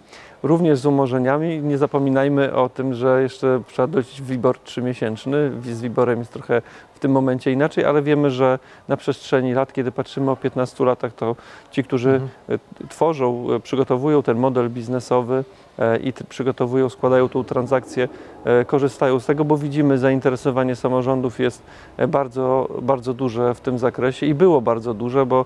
również 0.43 0.79
z 0.79 0.87
umorzeniami. 0.87 1.59
Nie 1.59 1.79
zapominajmy 1.79 2.55
o 2.55 2.69
tym, 2.69 2.95
że 2.95 3.23
jeszcze 3.23 3.63
trzeba 3.69 3.89
dojść 3.89 4.23
WIBOR 4.23 4.59
trzymiesięczny. 4.59 5.51
Z 5.63 5.81
WIBORem 5.81 6.19
jest 6.19 6.33
trochę 6.33 6.63
w 6.95 6.99
tym 6.99 7.13
momencie 7.13 7.53
inaczej, 7.53 7.85
ale 7.85 8.03
wiemy, 8.03 8.31
że 8.31 8.59
na 8.89 8.97
przestrzeni 8.97 9.55
lat, 9.55 9.73
kiedy 9.73 9.93
patrzymy 9.93 10.31
o 10.31 10.37
15 10.37 10.85
latach, 10.85 11.13
to 11.15 11.37
ci, 11.71 11.85
którzy 11.85 12.11
mhm. 12.11 12.31
E, 12.49 12.89
tworzą, 12.89 13.47
e, 13.53 13.61
przygotowują 13.61 14.23
ten 14.23 14.39
model 14.39 14.71
biznesowy, 14.71 15.37
E, 15.37 15.66
i 16.03 16.13
przygotowują, 16.29 16.89
składają 16.89 17.29
tą 17.29 17.45
transakcję, 17.45 18.09
e, 18.45 18.65
korzystają 18.65 19.21
z 19.21 19.27
tego, 19.27 19.45
bo 19.45 19.59
widzimy 19.59 19.99
zainteresowanie 19.99 20.77
samorządów 20.77 21.41
jest 21.41 21.63
e, 21.97 22.09
bardzo, 22.09 22.69
bardzo 22.83 23.15
duże 23.15 23.55
w 23.55 23.61
tym 23.61 23.79
zakresie 23.79 24.27
i 24.27 24.35
było 24.35 24.61
bardzo 24.61 24.95
duże, 24.95 25.27
bo 25.27 25.45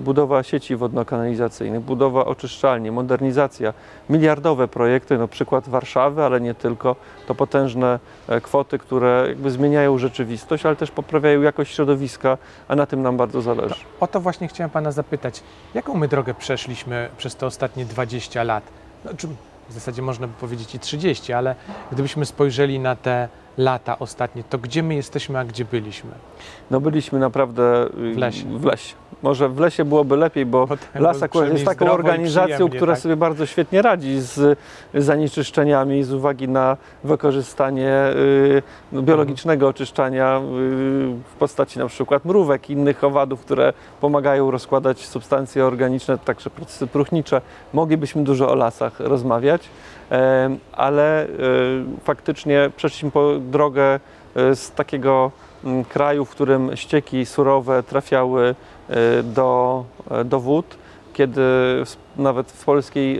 budowa 0.00 0.42
sieci 0.42 0.76
wodno-kanalizacyjnych, 0.76 1.80
budowa 1.80 2.24
oczyszczalni, 2.24 2.90
modernizacja, 2.90 3.74
miliardowe 4.10 4.68
projekty, 4.68 5.18
no 5.18 5.28
przykład 5.28 5.68
Warszawy, 5.68 6.24
ale 6.24 6.40
nie 6.40 6.54
tylko, 6.54 6.96
to 7.26 7.34
potężne 7.34 7.98
kwoty, 8.42 8.78
które 8.78 9.24
jakby 9.28 9.50
zmieniają 9.50 9.98
rzeczywistość, 9.98 10.66
ale 10.66 10.76
też 10.76 10.90
poprawiają 10.90 11.42
jakość 11.42 11.74
środowiska, 11.74 12.38
a 12.68 12.76
na 12.76 12.86
tym 12.86 13.02
nam 13.02 13.16
bardzo 13.16 13.42
zależy. 13.42 13.74
To, 13.74 14.04
o 14.04 14.06
to 14.06 14.20
właśnie 14.20 14.48
chciałem 14.48 14.70
Pana 14.70 14.92
zapytać. 14.92 15.42
Jaką 15.74 15.94
my 15.94 16.08
drogę 16.08 16.34
przeszliśmy 16.34 17.08
przez 17.16 17.36
te 17.36 17.46
ostatnie 17.46 17.84
20 17.84 18.42
lat? 18.42 18.64
No, 19.04 19.10
w 19.68 19.72
zasadzie 19.72 20.02
można 20.02 20.26
by 20.26 20.32
powiedzieć 20.32 20.74
i 20.74 20.78
30, 20.78 21.32
ale 21.32 21.54
gdybyśmy 21.92 22.26
spojrzeli 22.26 22.78
na 22.78 22.96
te 22.96 23.28
lata 23.58 23.98
ostatnie, 23.98 24.44
to 24.44 24.58
gdzie 24.58 24.82
my 24.82 24.94
jesteśmy, 24.94 25.38
a 25.38 25.44
gdzie 25.44 25.64
byliśmy? 25.64 26.10
No 26.70 26.80
byliśmy 26.80 27.18
naprawdę 27.18 27.86
w 28.14 28.18
lesie. 28.18 28.58
W 28.58 28.64
lesie. 28.64 28.94
Może 29.24 29.48
w 29.48 29.60
lesie 29.60 29.84
byłoby 29.84 30.16
lepiej, 30.16 30.46
bo, 30.46 30.66
bo 30.66 30.76
las 30.94 31.22
akurat 31.22 31.52
jest 31.52 31.64
taką 31.64 31.90
organizacją, 31.90 32.68
która 32.68 32.92
tak? 32.92 33.02
sobie 33.02 33.16
bardzo 33.16 33.46
świetnie 33.46 33.82
radzi 33.82 34.20
z 34.20 34.58
zanieczyszczeniami 34.94 36.04
z 36.04 36.12
uwagi 36.12 36.48
na 36.48 36.76
wykorzystanie 37.04 37.92
y, 38.92 39.02
biologicznego 39.02 39.68
oczyszczania 39.68 40.38
y, 40.38 40.40
w 41.34 41.34
postaci 41.38 41.78
na 41.78 41.86
przykład 41.86 42.24
mrówek 42.24 42.70
i 42.70 42.72
innych 42.72 43.04
owadów, 43.04 43.40
które 43.40 43.72
pomagają 44.00 44.50
rozkładać 44.50 45.06
substancje 45.06 45.64
organiczne, 45.64 46.18
także 46.18 46.50
procesy 46.50 46.86
próchnicze. 46.86 47.40
Moglibyśmy 47.72 48.24
dużo 48.24 48.52
o 48.52 48.54
lasach 48.54 49.00
rozmawiać 49.00 49.68
ale 50.72 51.24
e, 51.24 51.28
faktycznie 52.04 52.70
przeszliśmy 52.76 53.10
po 53.10 53.32
drogę 53.38 54.00
e, 54.36 54.56
z 54.56 54.70
takiego 54.70 55.30
mm, 55.64 55.84
kraju, 55.84 56.24
w 56.24 56.30
którym 56.30 56.76
ścieki 56.76 57.26
surowe 57.26 57.82
trafiały 57.82 58.54
do, 59.22 59.84
do 60.24 60.40
wód, 60.40 60.76
kiedy 61.12 61.42
nawet 62.16 62.52
w 62.52 62.64
polskiej 62.64 63.18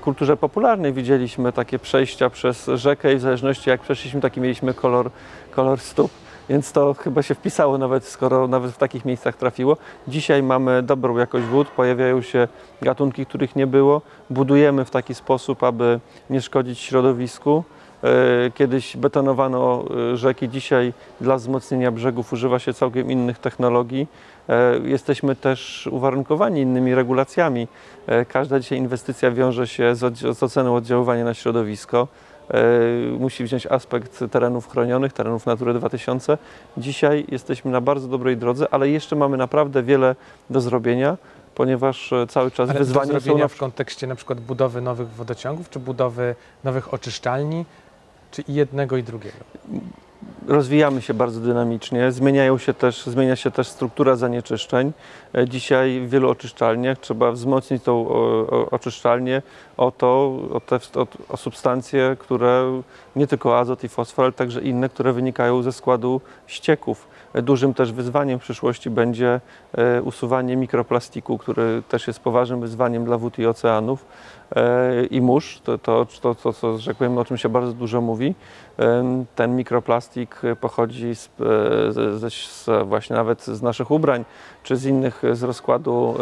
kulturze 0.00 0.36
popularnej 0.36 0.92
widzieliśmy 0.92 1.52
takie 1.52 1.78
przejścia 1.78 2.30
przez 2.30 2.70
rzekę 2.74 3.12
i 3.12 3.16
w 3.16 3.20
zależności 3.20 3.70
jak 3.70 3.80
przeszliśmy, 3.80 4.20
taki 4.20 4.40
mieliśmy 4.40 4.74
kolor, 4.74 5.10
kolor 5.50 5.80
stóp 5.80 6.10
więc 6.48 6.72
to 6.72 6.94
chyba 6.94 7.22
się 7.22 7.34
wpisało 7.34 7.78
nawet, 7.78 8.04
skoro 8.04 8.48
nawet 8.48 8.70
w 8.70 8.76
takich 8.76 9.04
miejscach 9.04 9.36
trafiło. 9.36 9.76
Dzisiaj 10.08 10.42
mamy 10.42 10.82
dobrą 10.82 11.16
jakość 11.16 11.46
wód, 11.46 11.68
pojawiają 11.68 12.22
się 12.22 12.48
gatunki, 12.82 13.26
których 13.26 13.56
nie 13.56 13.66
było. 13.66 14.02
Budujemy 14.30 14.84
w 14.84 14.90
taki 14.90 15.14
sposób, 15.14 15.62
aby 15.62 16.00
nie 16.30 16.40
szkodzić 16.40 16.78
środowisku. 16.78 17.64
E, 18.06 18.50
kiedyś 18.50 18.96
betonowano 18.96 19.84
e, 20.12 20.16
rzeki, 20.16 20.48
dzisiaj 20.48 20.92
dla 21.20 21.36
wzmocnienia 21.36 21.92
brzegów 21.92 22.32
używa 22.32 22.58
się 22.58 22.74
całkiem 22.74 23.10
innych 23.10 23.38
technologii. 23.38 24.06
E, 24.48 24.78
jesteśmy 24.84 25.36
też 25.36 25.88
uwarunkowani 25.92 26.60
innymi 26.60 26.94
regulacjami. 26.94 27.68
Każda 28.28 28.60
dzisiaj 28.60 28.78
inwestycja 28.78 29.30
wiąże 29.30 29.66
się 29.66 29.94
z 29.94 30.42
oceną 30.42 30.76
oddziaływania 30.76 31.24
na 31.24 31.34
środowisko. 31.34 32.08
musi 33.18 33.44
wziąć 33.44 33.66
aspekt 33.66 34.24
terenów 34.30 34.68
chronionych, 34.68 35.12
terenów 35.12 35.46
Natury 35.46 35.74
2000. 35.74 36.38
Dzisiaj 36.76 37.24
jesteśmy 37.28 37.70
na 37.70 37.80
bardzo 37.80 38.08
dobrej 38.08 38.36
drodze, 38.36 38.66
ale 38.70 38.88
jeszcze 38.88 39.16
mamy 39.16 39.36
naprawdę 39.36 39.82
wiele 39.82 40.14
do 40.50 40.60
zrobienia 40.60 41.16
ponieważ 41.54 42.10
cały 42.28 42.50
czas 42.50 42.70
Ale 42.70 42.78
wyzwania 42.78 43.12
do 43.12 43.20
są 43.20 43.20
zrobienia 43.20 43.44
na 43.44 43.48
w 43.48 43.56
kontekście 43.56 44.06
na 44.06 44.14
przykład 44.14 44.40
budowy 44.40 44.80
nowych 44.80 45.08
wodociągów, 45.08 45.70
czy 45.70 45.80
budowy 45.80 46.34
nowych 46.64 46.94
oczyszczalni, 46.94 47.64
czy 48.36 48.42
i 48.42 48.54
jednego 48.54 48.96
i 48.96 49.02
drugiego? 49.02 49.36
rozwijamy 50.48 51.02
się 51.02 51.14
bardzo 51.14 51.40
dynamicznie, 51.40 52.12
zmieniają 52.12 52.58
się 52.58 52.74
też, 52.74 53.06
zmienia 53.06 53.36
się 53.36 53.50
też 53.50 53.68
struktura 53.68 54.16
zanieczyszczeń. 54.16 54.92
E, 55.34 55.48
Dzisiaj 55.48 56.00
w 56.00 56.10
wielu 56.10 56.30
oczyszczalniach 56.30 56.98
trzeba 56.98 57.32
wzmocnić 57.32 57.82
tą 57.82 58.08
oczyszczalnię 58.70 59.42
o 59.76 59.90
to, 59.90 60.38
o 60.52 60.60
te 60.60 60.78
o, 61.28 61.36
substancje, 61.36 62.16
które 62.18 62.82
nie 63.16 63.26
tylko 63.26 63.58
azot 63.58 63.84
i 63.84 63.88
fosfor, 63.88 64.24
ale 64.24 64.32
także 64.32 64.60
inne, 64.60 64.88
które 64.88 65.12
wynikają 65.12 65.62
ze 65.62 65.72
składu 65.72 66.20
ścieków. 66.46 67.08
E, 67.34 67.42
Dużym 67.42 67.74
też 67.74 67.92
wyzwaniem 67.92 68.38
w 68.38 68.42
przyszłości 68.42 68.90
będzie 68.90 69.40
e, 69.72 70.02
usuwanie 70.02 70.56
mikroplastiku, 70.56 71.38
który 71.38 71.82
też 71.88 72.06
jest 72.06 72.20
poważnym 72.20 72.60
wyzwaniem 72.60 73.04
dla 73.04 73.18
wód 73.18 73.38
i 73.38 73.46
oceanów 73.46 74.04
i 75.10 75.20
mórz. 75.20 75.60
To, 75.64 75.78
to, 75.78 76.06
to, 76.20 76.34
to, 76.34 76.52
tak 76.86 76.96
powiem, 76.96 77.18
o 77.18 77.24
czym 77.24 77.36
się 77.36 77.48
bardzo 77.48 77.72
dużo 77.72 78.00
mówi. 78.00 78.34
Ten 79.34 79.56
mikroplastik 79.56 80.40
pochodzi 80.60 81.14
z, 81.14 81.26
e, 81.26 81.28
z, 81.92 82.32
z, 82.32 82.86
właśnie 82.88 83.16
nawet 83.16 83.44
z 83.44 83.62
naszych 83.62 83.90
ubrań, 83.90 84.24
czy 84.62 84.76
z 84.76 84.84
innych 84.84 85.24
e, 85.24 85.34
z 85.34 85.42
rozkładu 85.42 86.14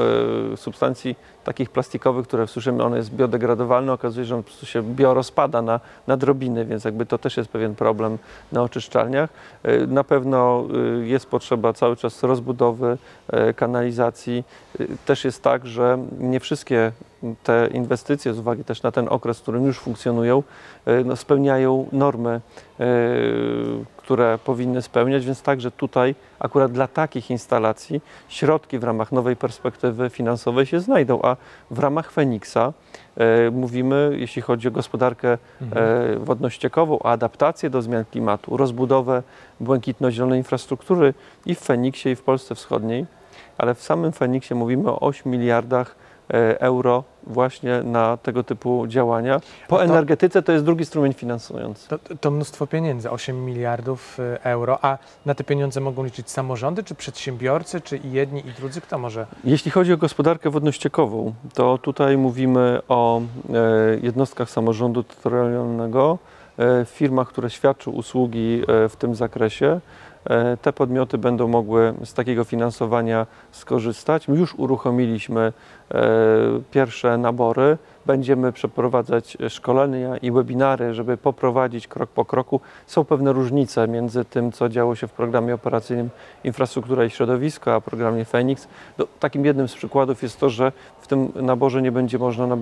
e, 0.52 0.57
substancji 0.57 1.16
takich 1.45 1.71
plastikowych, 1.71 2.26
które 2.28 2.47
słyszymy, 2.47 2.85
on 2.85 2.95
jest 2.95 3.14
biodegradowalny, 3.14 3.93
okazuje 3.93 4.25
się, 4.25 4.28
że 4.28 4.35
on 4.35 4.43
po 4.43 4.47
prostu 4.47 4.66
się 4.66 4.83
biorozpada 4.83 5.62
na, 5.62 5.81
na 6.07 6.16
drobiny, 6.16 6.64
więc 6.64 6.85
jakby 6.85 7.07
to 7.07 7.19
też 7.19 7.37
jest 7.37 7.49
pewien 7.50 7.75
problem 7.75 8.19
na 8.52 8.62
oczyszczalniach. 8.62 9.31
E, 9.62 9.87
Na 9.87 10.04
pewno 10.04 10.64
e, 11.02 11.07
jest 11.07 11.26
potrzeba 11.26 11.73
cały 11.73 11.97
czas 11.97 12.23
rozbudowy 12.23 12.99
e, 13.28 13.54
kanalizacji. 13.54 14.45
E, 14.81 14.85
Też 15.07 15.25
jest 15.25 15.43
tak, 15.43 15.66
że 15.66 15.99
nie 16.19 16.40
wszystkie 16.40 16.93
te 17.43 17.69
inwestycje, 17.73 18.13
z 18.21 18.38
uwagi 18.38 18.64
też 18.64 18.83
na 18.83 18.92
ten 18.92 19.06
okres, 19.11 19.38
w 19.38 19.42
którym 19.42 19.66
już 19.66 19.78
funkcjonują, 19.78 20.42
e, 20.87 21.04
no, 21.04 21.16
spełniają 21.16 21.88
normy, 21.92 22.40
e, 22.80 22.87
które 23.97 24.38
powinny 24.44 24.83
spełniać, 24.83 25.26
więc 25.26 25.42
także 25.42 25.71
tutaj 25.71 26.14
akurat 26.38 26.73
dla 26.73 26.88
takich 26.88 27.30
instalacji 27.30 28.00
środki 28.28 28.78
w 28.78 28.85
ramach 28.85 29.12
nowej 29.12 29.37
perspektywy 29.37 30.11
finansowej 30.11 30.66
się 30.66 30.80
znajdą, 30.80 31.23
a 31.23 31.37
w 31.71 31.78
ramach 31.78 32.11
Feniksa 32.11 32.73
e, 33.16 33.50
mówimy, 33.50 34.16
jeśli 34.18 34.42
chodzi 34.42 34.68
o 34.68 34.71
gospodarkę 34.71 35.28
e, 35.33 35.38
wodno-ściekową, 36.18 36.99
o 36.99 37.06
adaptację 37.06 37.71
do 37.71 37.83
zmian 37.83 38.04
klimatu, 38.04 38.56
rozbudowę 38.56 39.23
błękitno-zielonej 39.61 40.38
infrastruktury 40.38 41.14
i 41.47 41.54
w 41.54 41.59
Feniksie, 41.59 42.09
i 42.09 42.16
w 42.16 42.23
Polsce 42.23 42.54
Wschodniej, 42.54 43.06
ale 43.59 43.75
w 43.75 43.83
samym 43.83 44.12
Feniksie 44.12 44.54
mówimy 44.54 44.90
o 44.90 45.00
8 45.00 45.33
miliardach 45.33 46.04
euro 46.59 47.04
właśnie 47.26 47.83
na 47.83 48.16
tego 48.16 48.45
typu 48.45 48.87
działania. 48.87 49.40
Po 49.69 49.76
A 49.76 49.78
to- 49.78 49.85
energetyce 49.85 50.43
to 50.43 50.52
jest 50.52 50.64
drugi 50.64 50.83
instrument 50.83 51.16
finansujący. 51.16 51.88
To, 51.88 51.99
to 52.21 52.31
mnóstwo 52.31 52.66
pieniędzy, 52.66 53.11
8 53.11 53.45
miliardów 53.45 54.19
y, 54.21 54.43
euro, 54.43 54.78
a 54.83 54.99
na 55.26 55.35
te 55.35 55.45
pieniądze 55.45 55.81
mogą 55.81 56.04
liczyć 56.04 56.31
samorządy, 56.31 56.85
czy 56.85 56.95
przedsiębiorcy, 56.95 57.81
czy 57.81 57.97
i 57.97 58.12
jedni 58.12 58.40
i 58.47 58.52
drudzy? 58.52 58.81
Kto 58.81 58.99
może? 58.99 59.26
Jeśli 59.45 59.71
chodzi 59.71 59.93
o 59.93 59.97
gospodarkę 59.97 60.50
wodno-ściekową, 60.50 61.33
to 61.54 61.78
tutaj 61.78 62.16
mówimy 62.16 62.81
o 62.88 63.21
e, 63.21 63.25
jednostkach 64.02 64.50
samorządu 64.50 65.02
terytorialnego, 65.02 66.19
e, 66.59 66.85
firmach, 66.85 67.28
które 67.28 67.50
świadczą 67.50 67.90
usługi 67.90 68.62
e, 68.69 68.88
w 68.88 68.97
tym 68.97 69.14
zakresie. 69.14 69.81
E, 70.31 70.57
Te 70.57 70.73
podmioty 70.73 71.19
będą 71.19 71.49
mogły 71.49 71.95
z 72.04 72.14
takiego 72.14 72.45
finansowania 72.45 73.26
skorzystać. 73.52 74.29
Już 74.29 74.55
uruchomiliśmy 74.55 75.53
e, 75.90 76.03
pierwsze 76.70 77.18
nabory. 77.18 77.79
Będziemy 78.07 78.53
przeprowadzać 78.53 79.37
szkolenia 79.49 80.17
i 80.17 80.31
webinary, 80.31 80.95
żeby 80.95 81.17
poprowadzić 81.17 81.88
krok 81.88 82.11
po 82.11 82.25
kroku. 82.25 82.61
Są 82.87 83.05
pewne 83.05 83.33
różnice 83.33 83.88
między 83.88 84.25
tym, 84.25 84.53
co 84.53 84.69
działo 84.69 84.95
się 84.95 85.07
w 85.07 85.12
programie 85.12 85.55
operacyjnym 85.55 86.11
Infrastruktura 86.45 87.05
i 87.05 87.11
Środowisko, 87.11 87.75
a 87.75 87.81
programie 87.81 88.25
Fenix. 88.25 88.69
No, 88.99 89.07
takim 89.21 89.45
jednym 89.45 89.69
z 89.69 89.75
przykładów 89.75 90.23
jest 90.23 90.40
to, 90.40 90.51
że 90.51 90.73
w 91.01 91.07
tym 91.07 91.33
naborze 91.35 91.83
nie 91.83 91.93
będzie 91.93 92.19
można 92.19 92.47
na- 92.47 92.57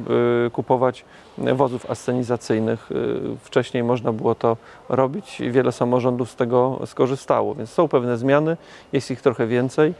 y, 0.47 0.51
kupować 0.51 1.05
wozów 1.39 1.91
ascenizacyjnych. 1.91 2.93
Y, 2.93 3.21
Wcześniej 3.43 3.83
można 3.85 4.13
było 4.13 4.35
to 4.35 4.57
robić 4.89 5.41
i 5.41 5.51
wiele 5.51 5.73
samorządów 5.73 6.31
z 6.31 6.37
tego 6.37 6.81
skorzystało, 6.87 7.55
więc 7.55 7.71
są 7.71 7.89
pewne 7.89 8.17
zmiany, 8.17 8.57
jest 8.93 9.11
ich 9.11 9.21
trochę 9.21 9.47
więcej, 9.47 9.95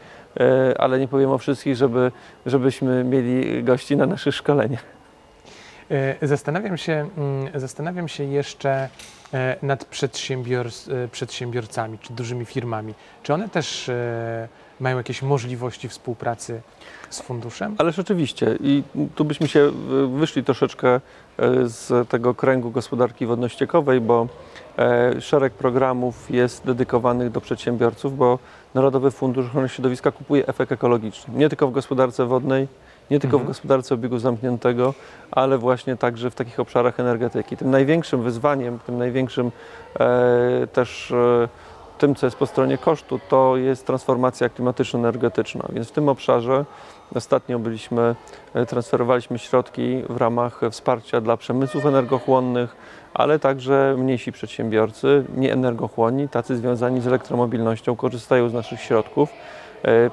y, 0.71 0.77
ale 0.77 0.99
nie 0.99 1.07
powiem 1.07 1.29
o 1.31 1.37
wszystkich, 1.37 1.75
żeby, 1.75 2.11
żebyśmy 2.45 3.03
mieli 3.03 3.63
gości 3.63 3.97
na 3.97 4.05
naszych 4.05 4.35
szkoleniach. 4.35 4.83
Y, 5.93 6.27
Zastanawiam 6.27 6.77
się, 6.77 7.09
mm, 7.17 7.59
zastanawiam 7.59 8.07
się 8.07 8.23
jeszcze 8.23 8.89
e, 9.33 9.57
nad 9.61 9.85
e, 10.89 11.07
przedsiębiorcami, 11.07 11.99
czy 11.99 12.13
dużymi 12.13 12.45
firmami. 12.45 12.93
Czy 13.23 13.33
one 13.33 13.49
też 13.49 13.89
e, 13.89 14.47
mają 14.83 14.97
jakieś 14.97 15.21
możliwości 15.21 15.89
współpracy 15.89 16.61
z 17.09 17.21
funduszem? 17.21 17.75
Ale 17.77 17.91
rzeczywiście, 17.91 18.57
i 18.61 18.83
tu 19.15 19.25
byśmy 19.25 19.47
się 19.47 19.59
y, 19.59 20.07
wyszli 20.07 20.43
troszeczkę 20.43 20.95
y, 20.95 20.99
z 21.69 22.09
tego 22.09 22.33
kręgu 22.35 22.71
gospodarki 22.71 23.25
wodno-ściekowej, 23.25 24.01
bo 24.01 24.27
e, 24.77 25.21
szereg 25.21 25.53
programów 25.53 26.31
jest 26.31 26.65
dedykowanych 26.65 27.31
do 27.31 27.41
przedsiębiorców, 27.41 28.17
bo 28.17 28.39
Narodowy 28.73 29.11
Fundusz 29.11 29.45
Ochrony 29.45 29.69
Środowiska 29.69 30.11
kupuje 30.11 30.47
efekt 30.47 30.71
ekologiczny. 30.71 31.33
Nie 31.37 31.49
tylko 31.49 31.67
w 31.67 31.71
gospodarce 31.71 32.25
wodnej, 32.25 32.67
nie 33.11 33.19
tylko 33.19 33.37
w 33.37 33.41
Mhm. 33.41 33.47
gospodarce 33.47 33.95
obiegu 33.95 34.17
zamkniętego, 34.19 34.93
ale 35.31 35.57
właśnie 35.57 35.97
także 35.97 36.31
w 36.31 36.35
takich 36.35 36.59
obszarach 36.59 36.99
energetyki. 36.99 37.57
Tym 37.57 37.71
największym 37.71 38.23
wyzwaniem, 38.23 38.79
tym 38.79 38.97
największym 38.97 39.51
e, 39.99 40.67
też 40.73 41.11
e, 41.11 41.47
tym, 42.03 42.15
co 42.15 42.27
jest 42.27 42.37
po 42.37 42.45
stronie 42.45 42.77
kosztu, 42.77 43.19
to 43.29 43.57
jest 43.57 43.87
transformacja 43.87 44.49
klimatyczno-energetyczna. 44.49 45.67
Więc 45.73 45.87
w 45.87 45.91
tym 45.91 46.09
obszarze 46.09 46.65
ostatnio 47.15 47.59
byliśmy, 47.59 48.15
e, 48.53 48.65
transferowaliśmy 48.65 49.39
środki 49.39 50.03
w 50.09 50.17
ramach 50.17 50.61
wsparcia 50.71 51.21
dla 51.21 51.37
przemysłów 51.37 51.85
energochłonnych, 51.85 52.75
ale 53.13 53.39
także 53.39 53.95
mniejsi 53.97 54.31
przedsiębiorcy, 54.31 55.25
nieenergochłonni, 55.35 56.29
tacy 56.29 56.57
związani 56.57 57.01
z 57.01 57.07
elektromobilnością, 57.07 57.95
korzystają 57.95 58.49
z 58.49 58.53
naszych 58.53 58.81
środków 58.81 59.29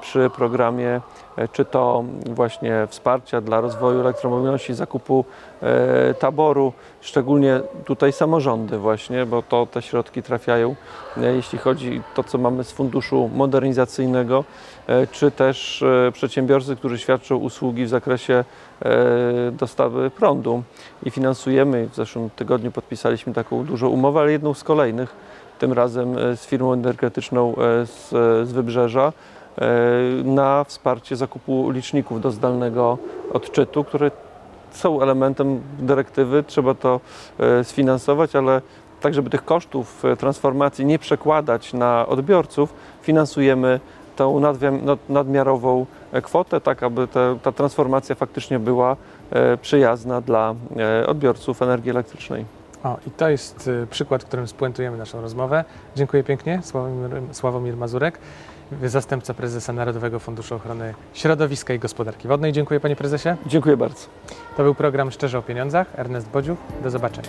przy 0.01 0.31
programie 0.31 1.01
e, 1.37 1.49
czy 1.49 1.65
to 1.65 2.05
właśnie 2.27 2.87
wsparcia 2.89 3.41
dla 3.41 3.61
rozwoju 3.61 4.01
elektromobilności, 4.01 4.75
zakupu 4.75 5.25
e, 5.63 6.15
taboru, 6.15 6.73
szczególnie 7.01 7.61
tutaj 7.85 8.13
samorządy 8.13 8.79
właśnie, 8.79 9.27
bo 9.27 9.43
to 9.43 9.67
te 9.67 9.83
środki 9.83 10.23
trafiają, 10.23 10.77
e, 11.17 11.35
jeśli 11.35 11.59
chodzi 11.59 12.03
to, 12.15 12.25
co 12.25 12.39
mamy 12.39 12.65
z 12.65 12.73
funduszu 12.73 13.31
modernizacyjnego, 13.35 14.45
e, 14.87 15.07
czy 15.07 15.31
też 15.31 15.83
e, 15.83 16.13
przedsiębiorcy, 16.13 16.77
którzy 16.77 16.99
świadczą 16.99 17.37
usługi 17.37 17.85
w 17.85 17.89
zakresie 17.89 18.45
e, 18.83 18.95
dostawy 19.53 20.11
prądu 20.11 20.63
i 21.03 21.11
finansujemy. 21.11 21.89
W 21.89 21.95
zeszłym 21.95 22.31
tygodniu 22.31 22.71
podpisaliśmy 22.71 23.35
taką 23.35 23.65
dużą 23.65 23.89
umowę, 23.89 24.21
ale 24.21 24.33
jedną 24.33 24.55
z 24.55 24.65
kolejnych, 24.65 25.17
tym 25.61 25.73
razem 25.73 26.19
e, 26.19 26.37
z 26.37 26.47
firmą 26.47 26.73
energetyczną 26.73 27.55
e, 27.57 27.87
z, 27.87 28.09
z 28.49 28.53
Wybrzeża, 28.53 29.07
e, 29.09 29.13
na 30.25 30.65
wsparcie 30.65 31.17
zakupu 31.17 31.71
liczników 31.71 32.21
do 32.21 32.31
zdalnego 32.31 32.99
odczytu, 33.33 33.85
które 33.85 34.11
są 34.71 35.03
elementem 35.03 35.61
dyrektywy, 35.79 36.45
trzeba 36.47 36.75
to 36.75 37.01
e, 37.39 37.65
sfinansować, 37.65 38.37
ale 38.37 38.63
tak, 39.01 39.15
żeby 39.15 39.31
tych 39.31 39.45
kosztów 39.45 40.05
e, 40.05 40.17
transformacji 40.17 40.87
nie 40.87 40.99
przekładać 40.99 41.73
na 41.73 42.07
odbiorców, 42.07 42.75
finansujemy 43.03 43.81
tą 44.21 44.41
nadmiarową 45.09 45.87
e, 46.13 46.23
kwotę, 46.23 46.61
tak 46.61 46.83
aby 46.83 47.09
ta 47.43 47.53
transformacja 47.53 48.15
faktycznie 48.15 48.59
była 48.59 48.97
e, 49.31 49.57
przyjazna 49.57 50.21
dla 50.21 50.55
e, 51.03 51.07
odbiorców 51.07 51.63
energii 51.63 51.91
elektrycznej. 51.91 52.45
O, 52.85 52.97
i 53.07 53.11
to 53.11 53.31
jest 53.31 53.71
przykład, 53.91 54.25
którym 54.25 54.49
spuentujemy 54.49 54.97
naszą 54.97 55.21
rozmowę. 55.21 55.65
Dziękuję 55.97 56.25
pięknie. 56.25 56.61
Sławomir, 56.63 57.11
Sławomir 57.33 57.77
Mazurek, 57.77 58.19
zastępca 58.85 59.35
prezesa 59.35 59.73
Narodowego 59.73 60.19
Funduszu 60.19 60.55
Ochrony 60.55 60.95
Środowiska 61.15 61.75
i 61.75 61.79
Gospodarki 61.79 62.29
Wodnej. 62.29 62.53
Dziękuję 62.53 62.81
panie 62.81 62.97
prezesie. 62.97 63.29
Dziękuję 63.47 63.77
bardzo. 63.77 64.07
To 64.57 64.63
był 64.63 64.75
program 64.75 65.11
Szczerze 65.11 65.39
o 65.39 65.43
Pieniądzach. 65.43 65.87
Ernest 65.97 66.29
Bodziuch. 66.29 66.59
Do 66.83 66.91
zobaczenia. 66.91 67.29